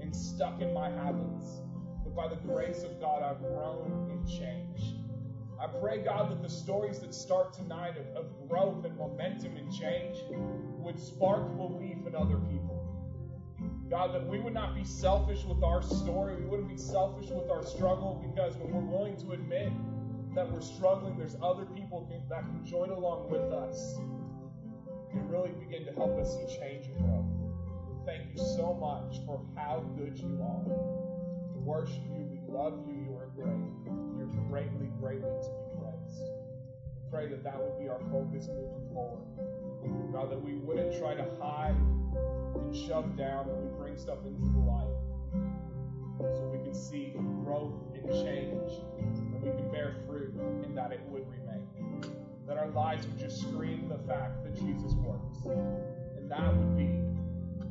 and 0.00 0.14
stuck 0.14 0.60
in 0.60 0.72
my 0.72 0.90
habits. 0.90 1.60
But 2.04 2.14
by 2.14 2.28
the 2.28 2.36
grace 2.36 2.84
of 2.84 3.00
God, 3.00 3.22
I've 3.22 3.40
grown 3.40 4.08
and 4.10 4.28
changed. 4.28 4.98
I 5.60 5.66
pray, 5.66 6.02
God, 6.02 6.30
that 6.30 6.42
the 6.42 6.48
stories 6.48 7.00
that 7.00 7.14
start 7.14 7.52
tonight 7.52 7.94
of, 7.96 8.06
of 8.16 8.48
growth 8.48 8.84
and 8.84 8.96
momentum 8.96 9.56
and 9.56 9.72
change 9.72 10.18
would 10.30 10.98
spark 10.98 11.56
belief 11.56 12.06
in 12.06 12.14
other 12.14 12.36
people. 12.36 12.61
God, 13.92 14.14
that 14.14 14.26
we 14.26 14.38
would 14.38 14.54
not 14.54 14.74
be 14.74 14.84
selfish 14.84 15.44
with 15.44 15.62
our 15.62 15.82
story. 15.82 16.36
We 16.36 16.46
wouldn't 16.46 16.70
be 16.70 16.78
selfish 16.78 17.28
with 17.28 17.50
our 17.50 17.62
struggle 17.62 18.24
because 18.26 18.56
when 18.56 18.72
we're 18.72 18.80
willing 18.80 19.18
to 19.18 19.32
admit 19.32 19.70
that 20.34 20.50
we're 20.50 20.62
struggling, 20.62 21.18
there's 21.18 21.36
other 21.42 21.66
people 21.66 22.08
that 22.30 22.40
can 22.40 22.64
join 22.64 22.88
along 22.88 23.28
with 23.28 23.52
us 23.52 23.96
and 25.12 25.30
really 25.30 25.50
begin 25.50 25.84
to 25.84 25.92
help 25.92 26.18
us 26.18 26.32
see 26.32 26.58
change 26.58 26.86
and 26.86 26.96
growth. 27.04 27.26
Thank 28.06 28.32
you 28.32 28.38
so 28.38 28.72
much 28.72 29.20
for 29.26 29.44
how 29.56 29.84
good 29.98 30.18
you 30.18 30.40
are. 30.40 30.64
We 31.54 31.60
worship 31.60 32.00
you. 32.16 32.24
We 32.32 32.40
love 32.48 32.80
you. 32.88 32.94
You 32.94 33.14
are 33.18 33.28
great. 33.36 33.60
You're 34.16 34.32
greatly, 34.48 34.88
greatly 35.02 35.28
to 35.28 35.50
be 35.52 35.76
praised. 35.76 36.32
We 36.96 37.10
pray 37.10 37.28
that 37.28 37.44
that 37.44 37.60
would 37.60 37.78
be 37.78 37.90
our 37.90 38.00
focus 38.10 38.48
moving 38.48 38.88
forward. 38.94 39.20
God, 40.12 40.30
that 40.30 40.44
we 40.44 40.52
wouldn't 40.52 40.98
try 40.98 41.14
to 41.14 41.24
hide 41.40 41.74
and 41.74 42.76
shove 42.86 43.16
down, 43.16 43.48
that 43.48 43.56
we 43.56 43.81
bring 43.92 44.02
stuff 44.02 44.18
into 44.26 44.48
the 44.52 44.58
light 44.58 44.88
so 46.18 46.50
we 46.52 46.58
can 46.62 46.74
see 46.74 47.12
growth 47.44 47.74
and 47.94 48.08
change, 48.10 48.72
and 48.98 49.42
we 49.42 49.50
can 49.50 49.70
bear 49.70 49.96
fruit, 50.06 50.32
and 50.64 50.76
that 50.76 50.92
it 50.92 51.00
would 51.08 51.24
remain. 51.28 51.66
That 52.46 52.56
our 52.58 52.68
lives 52.68 53.06
would 53.06 53.18
just 53.18 53.40
scream 53.40 53.88
the 53.88 53.98
fact 54.06 54.44
that 54.44 54.54
Jesus 54.54 54.92
works. 54.94 55.38
And 56.16 56.30
that 56.30 56.56
would 56.56 56.76
be 56.76 56.86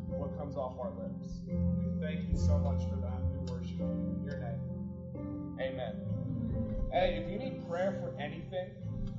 what 0.07 0.37
comes 0.37 0.57
off 0.57 0.73
our 0.79 0.91
lips. 0.91 1.41
We 1.47 2.05
thank 2.05 2.29
you 2.29 2.37
so 2.37 2.57
much 2.59 2.83
for 2.89 2.97
that. 2.97 3.21
We 3.31 3.53
worship 3.53 3.79
you 3.79 3.85
in 3.85 4.23
your 4.23 4.39
name. 4.39 5.59
Amen. 5.59 5.95
Hey, 6.91 7.23
if 7.23 7.31
you 7.31 7.37
need 7.39 7.67
prayer 7.69 7.97
for 8.01 8.19
anything, 8.21 8.69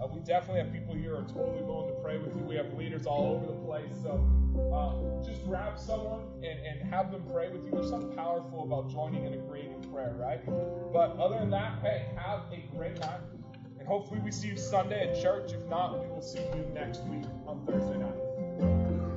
uh, 0.03 0.07
we 0.13 0.21
definitely 0.21 0.63
have 0.63 0.73
people 0.73 0.95
here 0.95 1.17
who 1.17 1.25
are 1.25 1.29
totally 1.29 1.63
willing 1.63 1.89
to 1.89 2.01
pray 2.03 2.19
with 2.19 2.35
you. 2.35 2.43
We 2.43 2.57
have 2.57 2.73
leaders 2.75 3.07
all 3.07 3.37
over 3.37 3.47
the 3.47 3.59
place. 3.61 3.95
So 4.03 4.27
uh, 4.75 5.25
just 5.25 5.45
grab 5.45 5.79
someone 5.79 6.23
and, 6.43 6.59
and 6.67 6.93
have 6.93 7.13
them 7.13 7.23
pray 7.33 7.51
with 7.51 7.65
you. 7.65 7.71
There's 7.71 7.91
something 7.91 8.15
powerful 8.17 8.65
about 8.65 8.91
joining 8.91 9.27
and 9.27 9.35
agreeing 9.35 9.73
in 9.73 9.93
prayer, 9.93 10.15
right? 10.19 10.45
But 10.93 11.17
other 11.19 11.39
than 11.39 11.51
that, 11.51 11.81
hey, 11.83 12.07
have 12.17 12.41
a 12.53 12.65
great 12.77 12.99
night. 12.99 13.21
And 13.79 13.87
hopefully 13.87 14.21
we 14.21 14.33
see 14.33 14.49
you 14.49 14.57
Sunday 14.57 15.11
at 15.11 15.23
church. 15.23 15.53
If 15.53 15.67
not, 15.69 16.01
we 16.01 16.09
will 16.09 16.23
see 16.23 16.41
you 16.41 16.67
next 16.75 17.03
week 17.05 17.25
on 17.47 17.65
Thursday 17.67 17.99
night. 17.99 19.12